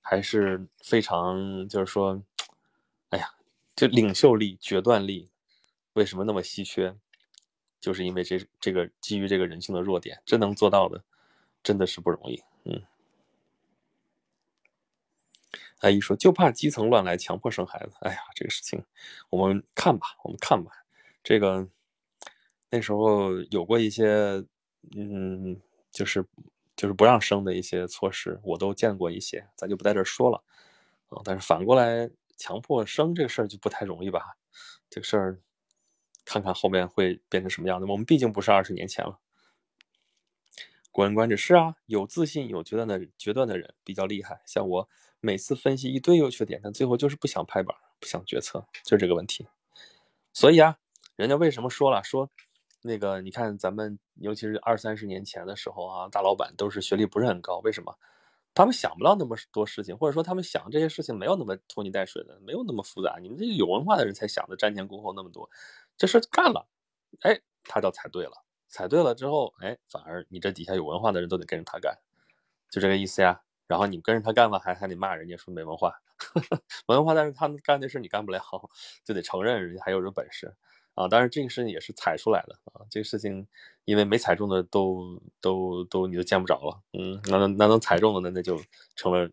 [0.00, 2.22] 还是非常，就是说，
[3.10, 3.30] 哎呀，
[3.74, 5.30] 这领袖力、决断力
[5.94, 6.96] 为什么那么稀缺？
[7.80, 11.02] 就是因为这这个基于这个人性的弱点，真能做到的。
[11.62, 12.82] 真的是不容易，嗯。
[15.80, 17.92] 阿姨说，就怕基层乱来，强迫生孩子。
[18.00, 18.82] 哎呀，这个事情，
[19.30, 20.70] 我们看吧，我们看吧。
[21.22, 21.68] 这个
[22.70, 24.44] 那时候有过一些，
[24.96, 25.60] 嗯，
[25.90, 26.24] 就是
[26.76, 30.42] 就是不让生的一些措施，我都见过一些，咱就不在这说了。
[31.08, 34.36] 啊，但是反过来强迫生这个事儿就不太容易吧？
[34.88, 35.40] 这个事儿，
[36.24, 37.86] 看看后面会变成什么样的。
[37.86, 39.18] 我们毕竟不是二十年前了。
[40.92, 44.42] 古人观止是啊，有自信、有决断的决断的人比较厉害。
[44.44, 44.88] 像我
[45.20, 49.46] 每次分析一堆优缺点，但最后就是不想拍板，不想决策，就这个问题。
[50.32, 50.78] 所以啊，
[51.16, 52.30] 人家为什么说了说，
[52.82, 57.96] 那个你看咱们尤其是二三十年前的时候啊，大老板都是学历不是很高，为什么？
[58.52, 63.18] 他们想不到那么多事情，或者说他们想这些事情没有那么拖泥带水的，没有那么复杂。
[63.20, 65.48] 你们这些有文化的人才想的瞻前顾后那么多，
[65.96, 66.66] 这事干了，
[67.20, 68.32] 哎，他倒踩对了。
[68.68, 71.98] 踩对了之后，哎，反而你这底下有文化的人都得跟着他干，
[72.70, 73.42] 就这个意思呀。
[73.70, 75.94] 然后你跟着他干了，还还得骂人家说没文化，
[76.86, 78.42] 文化，但是他们干的事你干不了，
[79.04, 80.52] 就得承认人家还有这本事
[80.94, 81.06] 啊。
[81.06, 82.82] 当然这个事情也是踩出来的啊。
[82.90, 83.46] 这个事情
[83.84, 88.60] 因为没踩中的都都都你都见不着了，嗯，那能那能踩中的那那就
[88.96, 89.30] 成了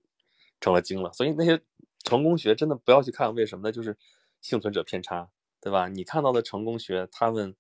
[0.61, 1.11] 成了精了。
[1.13, 1.59] 所以那些
[2.03, 3.71] 成功学真的不要去看，为什么呢？
[3.71, 3.97] 就是
[4.39, 5.27] 幸存者偏差，
[5.59, 5.87] 对吧？
[5.87, 7.55] 你看到的成功学，他们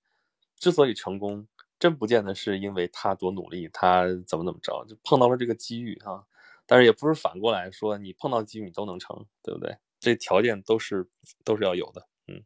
[0.59, 1.47] 之所以成功。
[1.79, 6.25] 真不见得是因为他多努力，他怎么怎么着，就碰到了这个机遇哈。
[6.67, 9.75] 但是也不是反过来说，你碰到机遇你都能成，对不对？
[9.99, 11.09] 这条件都是
[11.43, 12.07] 都是要有的。
[12.27, 12.43] 嗯，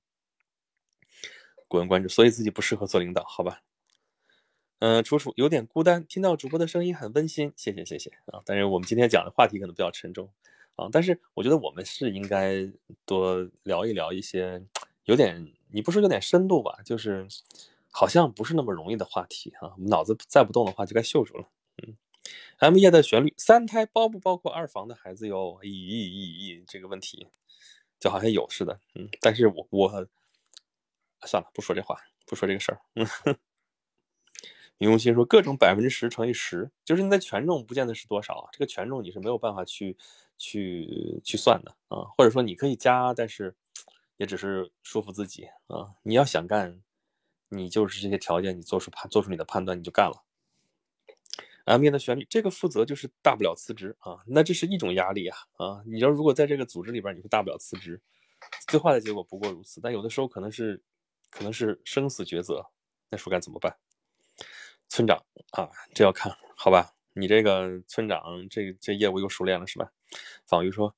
[1.67, 3.61] 古人观止，所以自己不适合做领导，好吧？
[4.79, 8.41] 嗯，楚楚有点孤单，听到主播的声音很温馨，谢谢谢谢啊。
[8.45, 10.31] 但是我们今天讲的话题可能比较沉重
[10.77, 12.71] 啊，但是我觉得我们是应该
[13.05, 14.63] 多聊一聊一些
[15.03, 17.27] 有点，你不说有点深度吧，就是。
[17.93, 21.45] 好像不是那么容易的话题啊，我们脑子再不动的话就该锈住了。
[21.83, 21.93] 嗯
[22.57, 25.59] ，M 页的旋律，三胎包不包括二房的孩子哟？
[25.61, 27.27] 咦咦咦咦，这个问题
[27.99, 28.79] 就好像有似的。
[28.95, 29.89] 嗯，但是我我
[31.25, 32.81] 算了，不说这话，不说这个事儿。
[32.95, 33.05] 嗯，
[34.77, 39.97] 云用心说，各种百分之十乘以十，就是你的权重不见得是多少啊，这个权重你是没有办法去
[40.37, 43.55] 去去算的啊，或者说你可以加，但是
[44.17, 46.81] 也只是说服自己啊，你要想干。
[47.53, 50.23] 你就是这些条件，你做出判，做出你的判断，你就干了。
[51.65, 55.83] M 面的旋律，这个负责就是大不了辞职啊，那这是一种压力啊啊！
[55.85, 58.01] 你要如果在这个组织里边，你会大不了辞职，
[58.67, 59.79] 最坏的结果不过如此。
[59.81, 60.81] 但有的时候可能是，
[61.29, 62.65] 可能是生死抉择，
[63.09, 63.77] 那说该怎么办？
[64.89, 66.93] 村长啊，这要看好吧？
[67.13, 69.91] 你这个村长，这这业务又熟练了是吧？
[70.45, 70.95] 仿鱼说，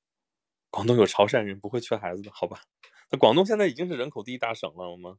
[0.70, 2.62] 广东有潮汕人，不会缺孩子的，好吧？
[3.10, 5.16] 那广东现在已经是人口第一大省了，我们。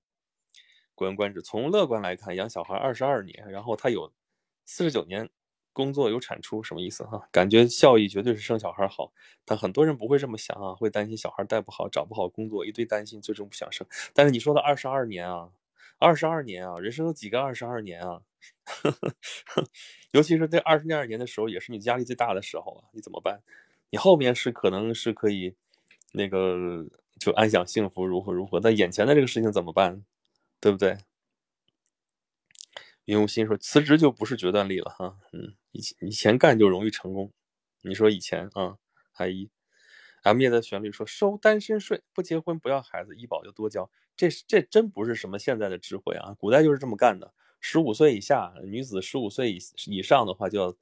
[0.96, 4.14] 古人观止，从乐观来看，养小孩二十二年，然后他有
[4.66, 5.30] 四十九年
[5.72, 7.28] 工作有产出，什么意思哈？
[7.32, 9.12] 感觉效益绝对是生小孩好，
[9.46, 13.86] 但很多人不会这么想啊，会担心小孩带不好，找不好工作，一堆担心，最终不想生。
[14.14, 15.50] 但是你说的二十二年啊，
[16.00, 18.22] 二十二年啊，人生有几个二十二年啊？
[20.12, 23.42] 尤其是这二十二年的时候，也是你压力最大的时候啊，你怎么办？
[23.90, 25.56] 你后面是可能是可以
[26.14, 26.86] 那个
[27.20, 28.60] 就安享幸福，如何如何？
[28.60, 30.04] 但眼前的这个事情怎么办？
[30.62, 30.98] 对不对？
[33.06, 37.32] 云无心说辞职就不是决断力了哈，嗯，以前以前干就容易成功，
[37.82, 38.78] 你说以前啊，
[39.12, 39.50] 还一
[40.24, 50.76] ，M 叶的旋律说收单身税，不结婚不要孩子，医保就多交，这这真不是什么现在的智慧啊，古代就是这么干的，十五岁以下女子十五岁以以上的话就要。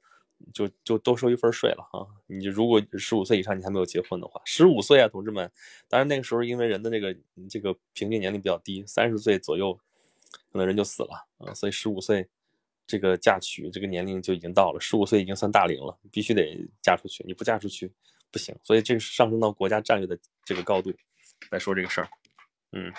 [0.52, 5.50] 就就多收一份税了哈，你如果十五岁以上你还没有结婚的话，十五岁啊，同志们，
[5.88, 7.16] 当然那个时候因为人的这个
[7.48, 9.78] 这个平均年龄比较低，三十岁左右
[10.50, 12.28] 可能人就死了啊，所以十五岁
[12.86, 17.92] 这个嫁娶这个年龄就已经到了，十五岁已经算大龄了，必须得嫁出去，你不嫁出去
[18.30, 20.92] 不行，所以这是上升到国家战略的这个高度
[21.50, 22.08] 来说这个事儿，
[22.72, 22.92] 嗯。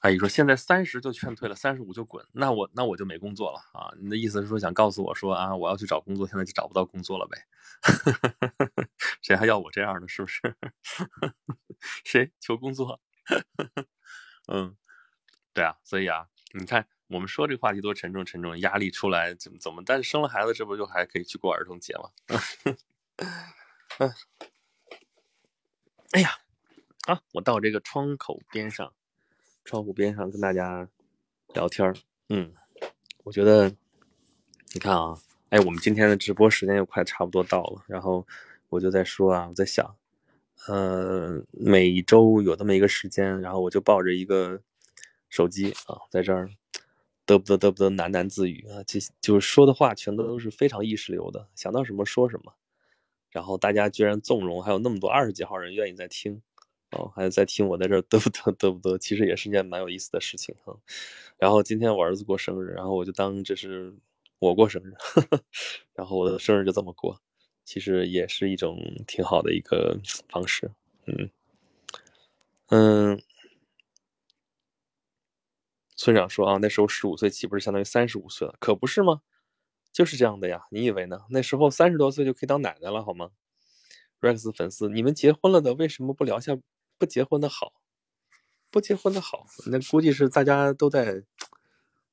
[0.00, 2.26] 阿姨说：“现在三十就劝退了，三十五就滚。
[2.32, 3.88] 那我那我就没工作了啊！
[4.00, 7.38] 你的意思是说想告诉我说啊，我要去找工作，现在就找不到工作了呗？
[9.22, 10.08] 谁还要我这样的？
[10.08, 10.40] 是不是？
[12.04, 13.00] 谁求工作？
[14.52, 14.74] 嗯，
[15.52, 19.82] 对啊，所以啊，你看我们说这话题多沉重，沉重，压力出来怎么怎么？
[19.84, 22.10] 但是生了孩子，这不就还可以去过儿童节吗？
[23.98, 24.12] 嗯，
[26.12, 26.30] 哎呀，
[27.06, 28.92] 啊，我到这个窗口边上。”
[29.64, 30.88] 窗户边上跟大家
[31.54, 31.94] 聊天儿，
[32.30, 32.52] 嗯，
[33.22, 33.72] 我觉得
[34.74, 35.16] 你看啊，
[35.50, 38.26] 哎，我们今天的直播时间又快差不多到了，然后
[38.70, 39.94] 我就在说啊，我在想，
[40.66, 44.60] 呃，每周有这么一个时间，然后我就抱着一个
[45.32, 46.50] 手机啊，在这儿
[47.26, 52.52] 嘚不嘚嘚不嘚喃喃自语啊，就就是说的话全都都是非常意识流的，想到什么说什么，
[53.30, 56.42] 然后大家居然纵容，还有那么多二十几号人愿意在听。
[56.90, 60.76] 哦，还在听我在这儿嘚不嘚嘚不嘚，其实也是件蛮有意思的事情哈。
[61.38, 63.94] 然后今天我儿子过生日，然后我就当这是
[64.38, 64.92] 我过生日，
[65.96, 67.18] 然后我的生日就这么过，
[67.64, 70.70] 其实也是一种挺好的一个方式。
[71.06, 71.30] 嗯
[72.68, 73.22] 嗯，
[76.02, 78.56] 村长说啊，那时候十五岁岂不是相当于三十五岁了？
[78.58, 79.20] 可不是吗？
[79.92, 81.20] 就是这样的呀，你以为呢？
[81.30, 83.30] 那时候三十多岁就可以当奶奶了，好吗
[84.20, 86.58] ？Rex 粉丝，你们结婚了的为什么不聊下
[86.98, 87.72] 不结婚的好？
[88.68, 91.22] 不结婚的好，那估计是大家都在，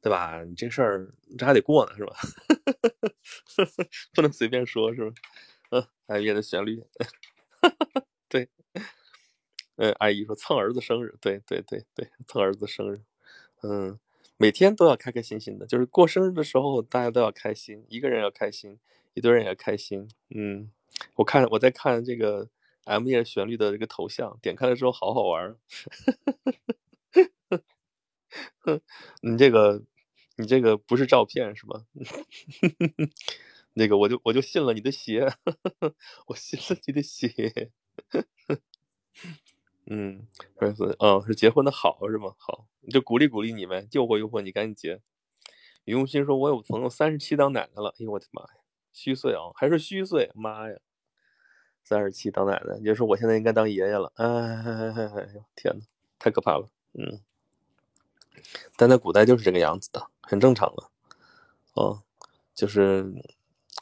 [0.01, 0.43] 对吧？
[0.43, 2.15] 你这事儿这还得过呢，是吧？
[4.13, 5.15] 不能随便说，是吧？
[5.71, 6.83] 嗯，爱乐的旋律，
[8.29, 8.47] 对。
[9.77, 13.01] 呃，阿姨说蹭儿子生日，对对对对，蹭儿子生日，
[13.63, 13.99] 嗯。
[14.41, 18.79] 每天都要开开心心的，就是过生日的时候，大家都要开心，一个人要开心，
[19.13, 20.07] 一堆人也要开心。
[20.29, 20.71] 嗯，
[21.15, 22.47] 我看我在看这个
[22.85, 25.57] M 页旋律的这个头像，点开了之后好好玩。
[29.21, 29.83] 你这个
[30.37, 31.83] 你这个不是照片是吧？
[33.75, 35.27] 那个我就我就信了你的邪，
[36.27, 37.29] 我信了你的邪。
[39.91, 40.27] 嗯，
[40.59, 42.35] 是哦，是结婚的好是吗？
[42.37, 45.01] 好，就鼓励鼓励你呗，诱惑诱惑你赶紧结。
[45.85, 48.49] 李用心说：“我有朋友三十七当奶奶了，哎呦我的妈呀，
[48.93, 50.77] 虚岁啊，还是虚岁，妈呀，
[51.83, 55.81] 三十七当奶奶，你就说我现在应该当爷爷了，哎哎哎哎呦天呐，
[56.19, 57.21] 太可怕了，嗯，
[58.77, 60.91] 但在古代就是这个样子的，很正常的，
[61.73, 62.03] 哦，
[62.53, 63.11] 就是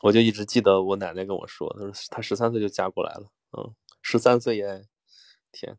[0.04, 4.86] 我就一直记得我奶奶跟我说，她说她十三岁就嫁过来了，嗯，十三岁耶，
[5.52, 5.78] 天。”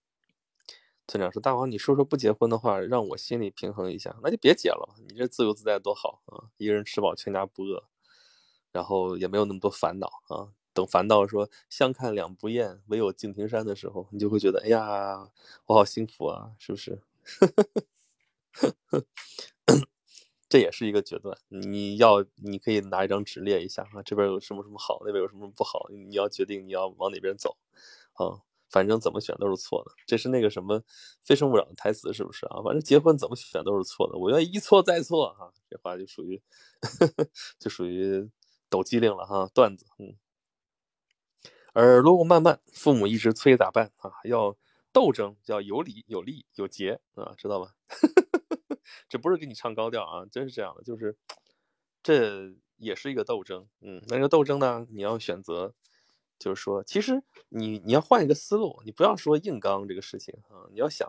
[1.09, 4.15] 村长说：“大王，你说说不结婚的话，让我心里平衡一下。
[4.23, 6.45] 那就别结了，你这自由自在多好啊！
[6.59, 7.83] 一个人吃饱全家不饿，
[8.73, 10.53] 然后也没有那么多烦恼啊。
[10.75, 15.31] 等烦恼说相看两不厌，唯有敬亭山的时候，你就会觉得，哎呀，
[15.65, 17.01] 我好幸福啊，是不是？
[20.49, 21.37] 这也是一个决断。
[21.49, 27.57] 你要，你可以拿一张纸列一下啊，这边有什么什么好，那边有什么不好，你要决定你要往哪边走
[28.15, 30.81] 啊。”反正怎么选都是错的，这是那个什么
[31.25, 32.61] 《非诚勿扰》的台词是不是啊？
[32.63, 35.53] 反正结婚怎么选都是错的，我愿意一错再错哈。
[35.71, 36.43] 这话就属于
[37.59, 38.31] 就属于
[38.69, 39.87] 抖机灵了哈，段子。
[39.99, 40.17] 嗯。
[41.73, 44.11] 而路漫漫，父母一直催咋办啊？
[44.25, 44.57] 要
[44.93, 47.73] 斗争，叫有理有利有节啊，知道吧？
[49.09, 51.17] 这不是给你唱高调啊，真是这样的，就是
[52.03, 53.67] 这也是一个斗争。
[53.81, 55.75] 嗯，那这个斗争呢，你要选择。
[56.39, 61.09] 就是说，其实你你要换一个思路，你不要说硬刚这个事情啊，你要想，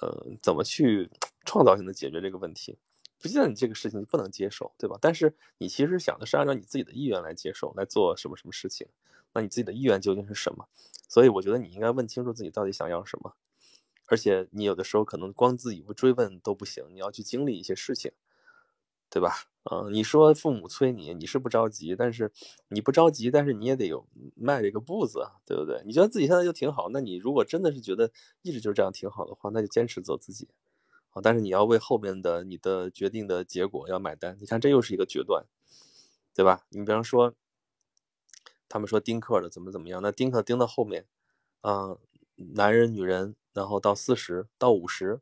[0.00, 1.10] 呃，怎么去
[1.44, 2.78] 创造性的解决这个问题。
[3.20, 4.96] 不见得你这个事情不能接受，对吧？
[5.00, 8.86] 但是你其实想的是按照你自己的意愿来接受来做什么什么事情，
[9.32, 10.68] 那你自己的意愿究竟是什么？
[11.08, 13.34] 所以我觉得你应该问清楚自己到底想要什么，
[14.06, 18.12] 而且你有的时候可能光自己不追问都不行，你要去经历一些事情。
[19.10, 19.32] 对吧？
[19.70, 22.32] 嗯，你说父母催你，你是不着急，但是
[22.68, 25.82] 你不着急，但是你也得有迈这个步子，对不对？
[25.84, 28.10] 你觉得自己现在就挺好，那你如果真的是觉得
[28.42, 30.48] 一直就这样挺好的话，那就坚持做自己，
[31.10, 34.38] 啊，但是你要为后面的你的决定的结果要买单。
[34.40, 35.44] 你看，这又是一个决断，
[36.34, 36.66] 对吧？
[36.70, 37.34] 你比方说，
[38.70, 41.06] 他们说丁克的怎么怎么样，那丁克盯到后面，
[41.60, 41.98] 啊，
[42.36, 45.20] 男人、女人，然后到四十到五十。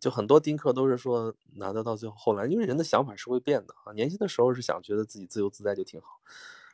[0.00, 3.92] 就很多丁克都是说，男的到最后后来，因为人的想法是会变的啊。
[3.92, 6.20] 年轻的时候是想觉得自己自由自在就挺好，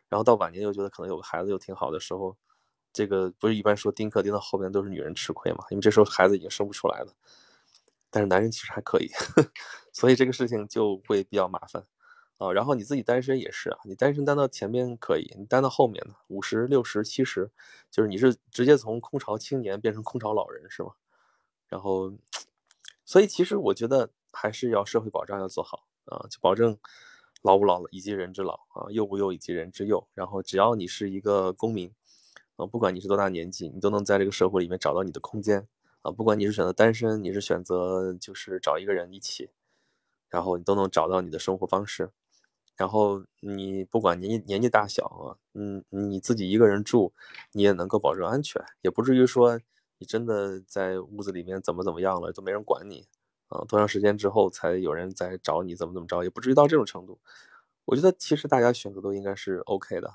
[0.09, 2.37] 然后到晚年又觉得可能有个孩子又挺好的时候，
[2.93, 5.65] 这个不是一般说丁克丁到后边都是女人吃亏嘛？
[5.71, 7.15] 因为这时候孩子已经生不出来了，
[8.11, 9.09] 但是男人其实还可以，
[9.93, 11.87] 所以这个事情就会比较麻烦
[12.39, 12.53] 啊。
[12.53, 17.51] 然后你自己单身也是啊，你单身单到前面可以，你单到后面呢，五十六十七十，
[17.91, 20.93] 就是你是直接从空巢青年变成空巢老人是吗？
[21.69, 22.13] 然后。
[23.13, 26.79] 所以其实我觉得还是要社会保障要做好啊，就保证
[27.43, 30.09] 老吾老以及人之老啊，幼吾幼以及人之幼。
[30.15, 31.93] 然后只要你是一个公民
[32.57, 35.69] 啊，不管你是多大年纪，你都能在这个社会里面找到你的空间
[36.01, 36.11] 啊。
[36.11, 39.51] 不管你是选择单身，你是选择就是找一个人一起，
[40.31, 42.11] 然后你都能找到你的生活方式。
[42.79, 47.13] 然后你不管年纪年纪大小啊，嗯，你自己一个人住，
[47.53, 49.61] 你也能够保证安全，也不至于说。
[50.03, 53.07] 你真的在屋子里面怎么怎么样了，都没人管你
[53.47, 53.65] 啊？
[53.69, 55.77] 多长时间之后才有人在找你？
[55.77, 56.25] 怎么怎么着？
[56.25, 57.21] 也不至于到这种程度。
[57.85, 60.13] 我觉得其实大家选择都应该是 OK 的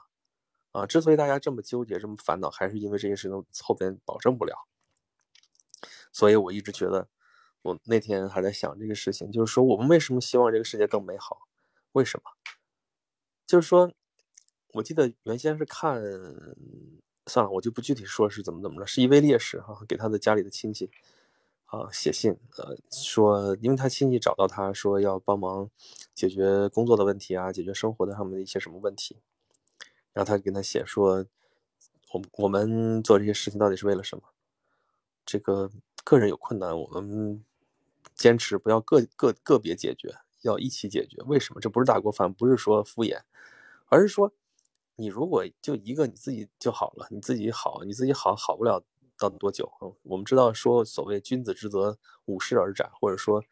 [0.74, 0.86] 啊。
[0.86, 4.68] 之所以大家这么纠结、这么烦恼，还是因为这些事情后边保证不了。
[6.12, 7.08] 所以我一直觉得，
[7.62, 11.48] 我那天还在想这个事情，就是说我们为什么希望这个世界更美好？
[11.94, 12.30] 为什么？
[13.46, 13.90] 就是说，
[14.74, 16.04] 我记得原先是看。
[17.28, 18.88] 算了，我就不具体说是怎么怎么了。
[18.88, 20.90] 是一位烈士哈，给他的家里的亲戚
[21.66, 25.70] 啊写信，呃，说因为他亲戚找到他说要帮忙
[26.14, 29.18] 解决工作的问题啊，解决生活的上面的一些什么问题，
[30.14, 31.26] 然后他跟他写说，
[32.14, 34.24] 我我们做这些事情到底是为了什么？
[35.26, 35.70] 这个
[36.06, 37.44] 个人有困难，我们
[38.16, 41.22] 坚持不要个个个别解决，要一起解决。
[41.24, 41.60] 为什么？
[41.60, 43.20] 这不是大锅饭，不是说敷衍，
[43.88, 44.32] 而是说，
[44.98, 48.84] 你如果就一个你自己就好了，你自己好，你自己好好不了
[49.18, 49.72] 到多久？
[50.04, 53.44] 我们知道说所谓君子之泽五世而斩，或者说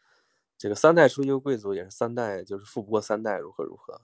[0.57, 4.01] 这个三代出一个贵族也是三代就是富不过三代，如何如何？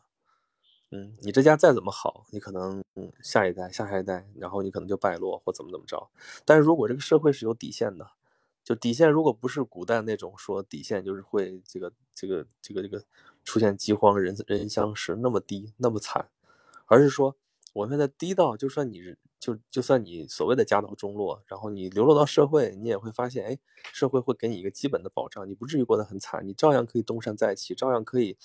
[0.92, 2.84] 嗯，你这家再怎么好，你可能
[3.24, 6.10] 下一代、下下一代，然后你可能就败落或怎么怎么着。
[6.46, 8.12] 但是如果这个社会是有底线的，
[8.64, 13.04] 就底线如果不是古代那种说底线就是会这个这个这个这个
[13.44, 16.30] 出现饥荒、人人相食那么低那么惨，
[16.92, 17.38] 而是说
[17.72, 23.58] 我现在低到就算你就就算你所谓的家道中落，然后你流落到社会，你也会发现，哎，
[23.94, 28.38] 社会会给你一个基本的保障，你不至于过得很惨，你照样可以东山再起，照样可以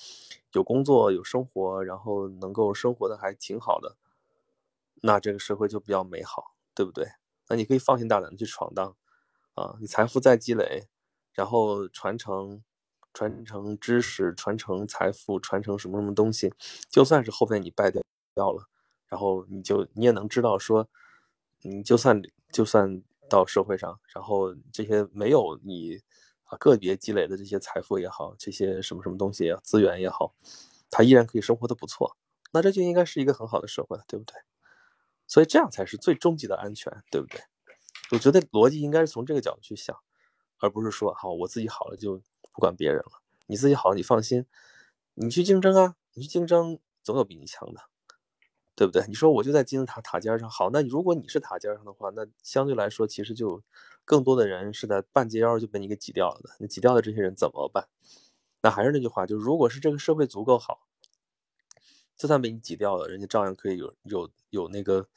[0.53, 3.97] 有工作有生活，然后能够生活的还挺好的，
[5.03, 7.09] 那这个社会就比较美好，对不对？
[7.49, 8.97] 那你可以放心大胆的去闯荡，
[9.55, 10.87] 啊，你财富再积累，
[11.33, 12.63] 然后传承
[13.13, 16.55] 传承知识，传承财富，传承什么什么东西，
[16.89, 18.01] 就算是后面你败掉
[18.37, 18.69] 掉了。
[19.09, 20.87] 然后你就你也能知道说，
[21.63, 22.21] 你就算
[22.53, 26.01] 就算到社会上，然后这些没有你
[26.45, 30.35] 啊个别积累的这些财富也好，这些什么什么东西也资源也好，
[30.91, 32.17] 他依然可以生活的不错。
[32.53, 34.35] 那这就应该是一个很好的社会，对不对？
[35.27, 37.41] 所以这样才是最终极的安全，对不对？
[38.13, 39.97] 我觉得逻辑应该是从这个角度去想，
[40.59, 42.21] 而不是说好我自己好了就
[42.53, 43.23] 不管别人了。
[43.47, 44.47] 你自己好，你放心，
[45.15, 47.81] 你去竞争啊，你去竞争，总有比你强的。
[48.77, 49.03] 对不对？
[49.09, 53.63] 你说我就在金字塔塔尖上，好，那如果你是塔尖上的话，那相对来说，其实就
[54.05, 56.51] 更多的人是在半截腰就被你给挤掉了的。
[56.59, 57.89] 你挤掉的这些人怎么办？
[58.61, 60.87] 那还是那句话，就如果是这个社会足够好，
[62.17, 65.09] 就算被你挤掉了，人家照样可以有有有那个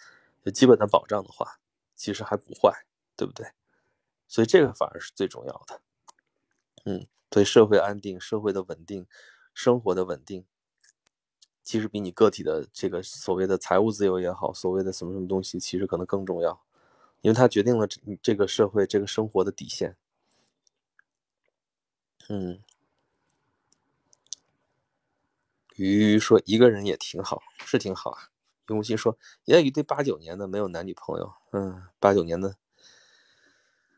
[0.43, 1.59] 有基本的保障的话，
[1.95, 2.85] 其实还不坏，
[3.17, 3.51] 对不对？
[4.27, 5.81] 所以这个反而是最重要的。
[6.85, 9.05] 嗯，对社会安定、社会的稳定、
[9.53, 10.45] 生活的稳定。
[11.69, 16.59] 其实比你个体的这个所谓的财务自由也好，所谓的什么什么东西，其实可能更重要，
[17.21, 19.95] 因为它决定了这这个社会这个生活的底线。
[22.27, 22.63] 嗯，
[25.75, 28.31] 鱼说一个人也挺好，是挺好啊。
[28.69, 29.15] 永新说，
[29.45, 32.55] 也有一对八九年的没有男女朋友，嗯，八九年的，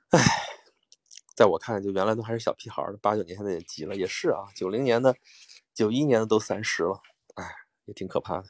[0.09, 0.19] 唉，
[1.33, 5.15] 在我看就原来都还是小屁孩儿，八九年现在也急了，也是啊，九零年的、
[5.73, 7.01] 九一年的都三十了。
[7.35, 7.45] 哎，
[7.85, 8.49] 也挺可怕的，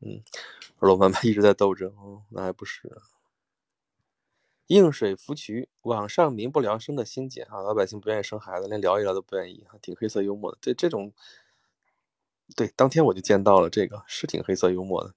[0.00, 0.22] 嗯，
[0.80, 2.90] 老板们一直在斗争，哦，那还不是？
[4.68, 10.58] 应水浮渠，网上民不聊生的心结啊，老百姓不愿意生孩子，连聊一聊都不愿意，挺黑色幽默的。
[10.60, 11.12] 对这种，
[12.56, 15.14] 对，当天我就见到了这个，是挺黑色幽默的，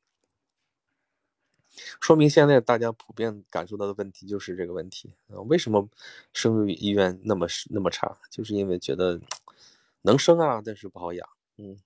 [2.02, 5.88] 说明现在大家普遍感受到的问题就是这个问题啊，为什么
[6.34, 8.18] 生育意愿那么那么差？
[8.32, 9.20] 就是因为觉得
[10.02, 11.78] 能生啊，但是不好养，嗯。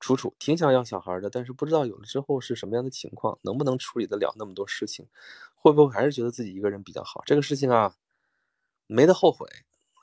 [0.00, 5.06] 楚楚挺想要小孩的，但是不知道有了之后是什么样的情况，能不能处理得了那么多事情，
[5.54, 7.22] 会不会还是觉得自己一个人比较好？
[7.26, 7.96] 这个事情啊，
[8.86, 9.48] 没得后悔，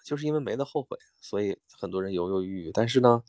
[0.03, 2.71] 就是因为没得后悔，所以很多人犹犹豫豫。
[2.71, 3.23] 但是呢，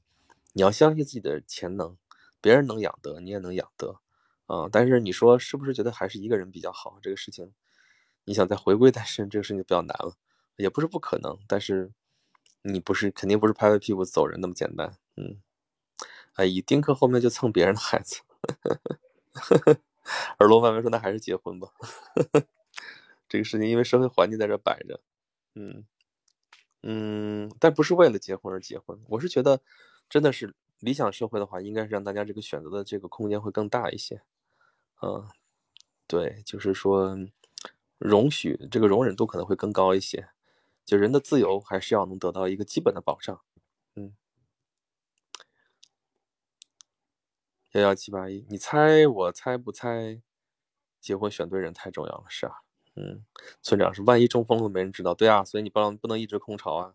[0.53, 1.97] 你要相信自己的潜能，
[2.41, 4.01] 别人能养得，你也能养得
[4.47, 4.69] 啊。
[4.71, 6.99] 但是你说是不是觉得还是一个人比较好？
[7.01, 7.53] 这个事情，
[8.25, 10.15] 你想再回归单身，这个事情就比较难了，
[10.57, 11.93] 也不是不可能，但是
[12.63, 15.41] 你不是肯定不是拍拍屁股走人那么简单，嗯。
[16.35, 18.21] 哎，以丁克后面就蹭别人的孩子，
[20.41, 21.69] 耳聋范文说那还是结婚吧。
[23.29, 25.01] 这个事情因为社会环境在这摆着，
[25.55, 25.85] 嗯
[26.83, 28.99] 嗯，但不是为了结婚而结婚。
[29.09, 29.61] 我是觉得，
[30.09, 34.23] 真的是理想社会的话，应该是让大家这个选择的这个空间会更大一些。
[35.03, 35.27] 嗯，
[36.07, 37.17] 对，就是说
[37.99, 40.29] 容许这个容忍度可能会更高一些，
[40.85, 43.41] 就人的自由还是要能得到一个基本的保障。
[43.97, 44.15] 嗯。
[47.75, 50.23] 幺幺七八一，你猜我猜不猜？
[51.01, 52.53] 结婚选对人太重要了，是啊，
[52.95, 53.25] 嗯，
[53.63, 56.95] 村长是万一中风了没人知道，对啊，所以你不能不能一直空巢啊，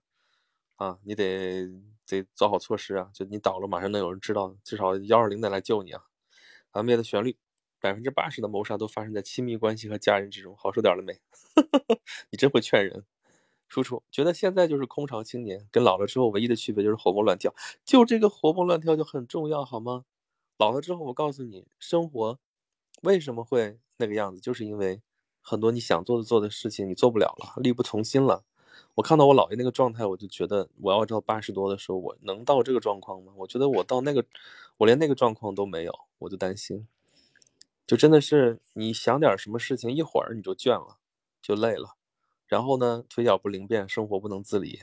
[0.77, 1.67] 啊，你得
[2.07, 6.05] 得做好措施啊，就你倒了马上能有人知道，至少幺二零得来救你啊。
[6.71, 7.37] 咱们的旋律，
[7.81, 11.19] 百分之八十的谋杀都发生在亲密关系和家人之中，好受点了没？
[12.31, 13.03] 你真会劝人，
[13.67, 17.53] 叔叔觉得现在就是空巢青年，跟老了之后唯一的区别就是活蹦乱跳，
[17.83, 20.05] 就这个活蹦乱跳就很重要，好吗？
[20.59, 22.37] 老了之后，我告诉你，生活
[23.03, 25.01] 为什么会那个样子，就是因为
[25.39, 28.43] 很多你想做的做的事情你做不了了，力不从心了。
[28.95, 33.31] 我看到我姥爷那个状态，我就觉得我要到八十多的时候，我能到这个状况吗？
[33.37, 34.25] 我觉得我到那个，
[34.75, 36.85] 我连那个状况都没有，我就担心。
[37.87, 40.97] 就真的是你想点什么事情，一会儿你就倦了，
[41.41, 41.95] 就累了，
[42.47, 44.81] 然后呢，腿脚不灵便，生活不能自理，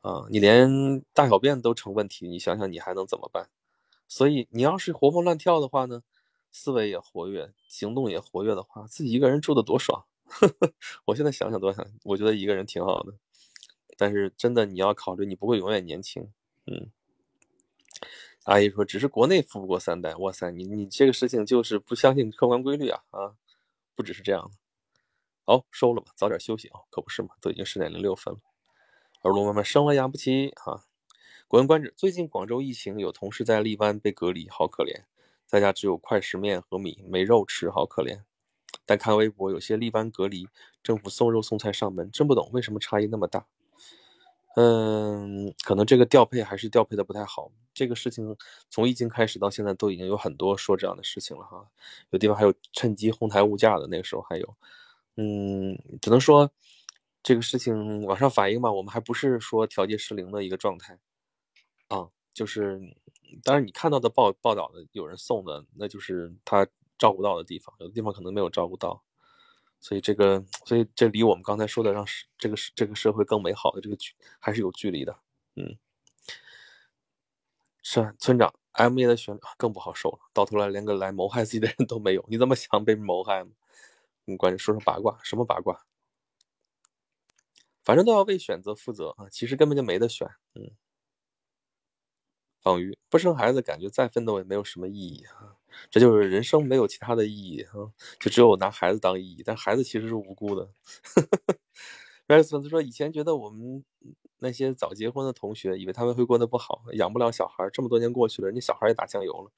[0.00, 3.48] 啊，你连大小便都成问题，你想想你还能怎么办？
[4.08, 6.02] 所以你要是活蹦乱跳的话呢，
[6.50, 10.04] 思维也活跃，行动也活跃的话，自己一个人住的多爽。
[11.06, 13.14] 我现在想想多想，我觉得一个人挺好的。
[13.96, 16.30] 但是真的你要考虑，你不会永远年轻。
[16.66, 16.90] 嗯，
[18.44, 23.34] 阿姨说只是国内富不过三代，哇塞，你你这个事情就是不相信客观规律啊啊，
[23.94, 24.50] 不只是这样。
[25.44, 28.40] 好，收了吧，早点休息啊，可不是嘛，都已经十点零六分了。
[29.22, 30.84] 耳朵慢慢生了养不起啊。
[31.48, 35.04] 国文观止，最近广州疫情，有同事在荔湾被隔离，好可怜，
[35.46, 38.18] 在家只有快食面和米，没肉吃，好可怜。
[38.84, 40.48] 但看微博，有些荔湾隔离，
[40.82, 43.46] 政府送肉送菜上门，真不懂为什么差异那么大。
[44.56, 47.52] 嗯，可能这个调配还是调配的不太好。
[47.72, 48.36] 这个事情
[48.68, 51.64] 从疫情开始到现在，都已经有很多说这样的事情了哈。
[52.10, 54.56] 有地方还有趁机哄抬物价的，那个时候还有。
[55.16, 56.50] 嗯，只能说
[57.22, 60.98] 这个事情往上反映吧，我们还不是说调节失灵的一个状态
[61.88, 62.08] 啊。
[62.34, 62.78] 就是
[63.42, 66.66] 当然你看到的报报道的有人送的，那就是他
[66.98, 69.02] 照顾到的地方，有的地方可能没有照顾到。
[69.80, 72.04] 所以这个，所以这离我们刚才说的让
[72.38, 75.16] 这个这个社会更美好的这个距还是有距离的。
[75.54, 75.78] 嗯，
[77.82, 82.24] 是村长，M A 的选更不好受了，到头来连个来谋害自己的人都没有。
[82.28, 83.50] 你怎么想被谋害吗？
[84.24, 85.86] 你关键说说八卦，什么八卦？
[87.84, 90.28] 反正都要为选择负责啊，其实根本就没得选。
[90.54, 90.70] 嗯，
[92.66, 95.54] 等于不生孩子，感觉再奋斗也没有什么意义啊。
[95.88, 99.40] 这就是人生没有其他的意义哈，就只有拿孩子当意义。
[99.46, 100.68] 但孩子其实是无辜的。
[102.26, 103.84] r 斯 s 说，以前觉得我们
[104.40, 107.70] 那些早结婚的同学，以为他们会过得不好，养不了小孩。
[107.72, 109.52] 这么多年过去了，人家小孩也打酱油了。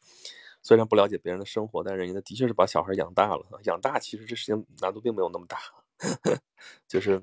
[0.63, 3.59] 虽然不了解别人的生活，但人家的确是把小孩养大了。
[3.65, 5.57] 养大其实这事情难度并没有那么大，
[6.87, 7.23] 就是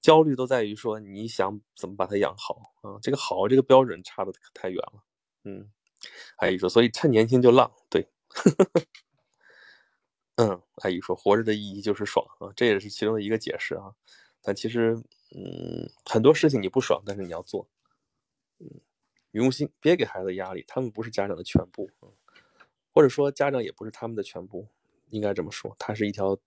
[0.00, 2.98] 焦虑都在于说你想怎么把他养好啊。
[3.00, 5.04] 这个好这个标准差的可太远了。
[5.44, 5.70] 嗯，
[6.36, 8.08] 还有说，所以趁年轻就浪，对。
[10.36, 13.92] 嗯，阿姨说活着的意义就是爽啊，这也是其中的一个解释啊。
[14.42, 14.94] 但其实，
[15.34, 17.68] 嗯，很多事情你不爽，但是你要做。
[18.58, 18.80] 嗯，
[19.32, 21.90] 用心，别给孩子压力，他们不是家长的全部，
[22.92, 24.68] 或者说家长也不是他们的全部，
[25.10, 25.76] 应该这么说。
[25.78, 26.38] 他是一条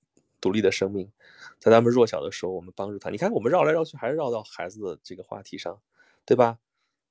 [0.42, 1.12] 独立的生命，
[1.60, 3.10] 在他们弱小的时候，我们帮助他。
[3.12, 5.80] 你看，我们绕来绕去，还是绕到孩子的这个话题上，
[6.26, 6.58] 对吧？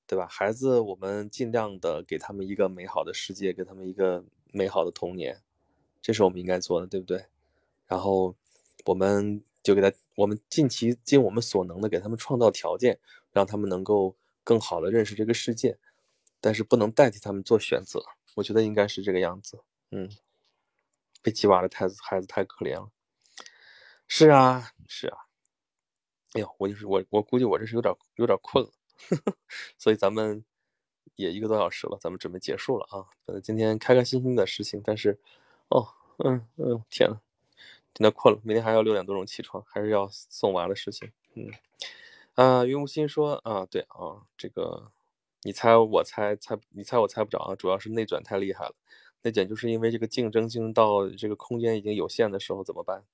[0.06, 0.26] 对吧？
[0.26, 4.24] 孩子，我们尽量的给他们一个美好的世界，给他们一个。
[4.54, 5.40] 美好的童年，
[6.02, 7.24] 这是我们应该做的，对不对？
[7.86, 8.36] 然后
[8.84, 13.00] 我们就给他，我们尽其尽我们所能的给他们创造条件，
[13.30, 15.78] 让他们能够更好的认识这个世界，
[16.38, 18.04] 但是不能代替他们做选择。
[18.34, 19.58] 我觉得应该是这个样子。
[19.90, 20.06] 嗯，
[21.22, 22.90] 被鸡娃的太子孩子太可怜了。
[24.06, 25.16] 是啊，是啊。
[26.34, 28.70] 哎呦，我就是我，我估计我这是有点有点困了，
[29.78, 30.44] 所以咱们。
[31.16, 33.04] 也一个多小时了，咱们准备结束了啊！
[33.26, 35.18] 呃，今天开开心心的事情，但是，
[35.68, 35.86] 哦，
[36.24, 37.20] 嗯嗯，天呐，
[37.92, 41.12] 真的困了，明天还要六点多钟起床，还是要送娃的事情。
[41.34, 41.50] 嗯，
[42.34, 44.90] 啊，云无心说啊，对啊，这个
[45.42, 48.74] 你猜我猜猜你猜我猜不着啊，主要是内卷太厉害了。
[49.22, 53.04] 内卷就是因为这个竞争竞争到这个空间已经有限的时候怎么办？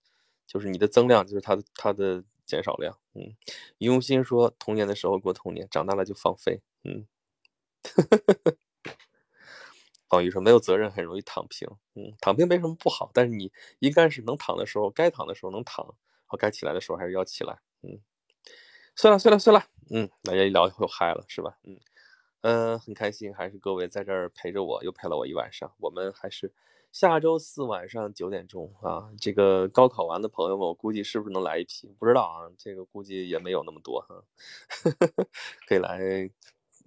[0.47, 2.99] 就是你的增量就是它的它的减少量。
[3.15, 3.37] 嗯，
[3.79, 6.61] 云无心说童年的时候过童年，长大了就放飞。
[6.85, 7.07] 嗯。
[7.85, 8.57] 呵呵呵呵，
[10.09, 15.87] 方宇说没有责任很容易躺平，嗯，躺平没什么不好，但是你应该是能躺的时候该躺的时候能躺，
[16.27, 18.01] 好该起来的时候还是要起来，嗯，
[18.97, 21.59] 算了算了算了，嗯，大家一聊又嗨了是吧？
[21.65, 21.79] 嗯
[22.43, 26.53] 嗯，很开心，还是各位在这儿陪着我，又陪了我一晚上，我们还是
[26.93, 31.89] 下周四晚上九点钟啊，这个高考完的朋友们，我估计是不是能来一批？
[31.99, 34.25] 不知道啊，这个估计也没有那么多哈，
[35.69, 36.31] 可以来。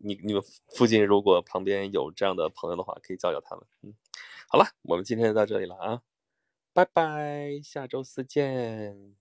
[0.04, 0.42] 你你们
[0.76, 3.64] 附近如果旁边有这样的朋友的话，可以叫叫他们。
[3.84, 3.94] 嗯，
[4.50, 6.02] 好了，我们今天就到这里了啊，
[6.74, 9.21] 拜拜，下周四见。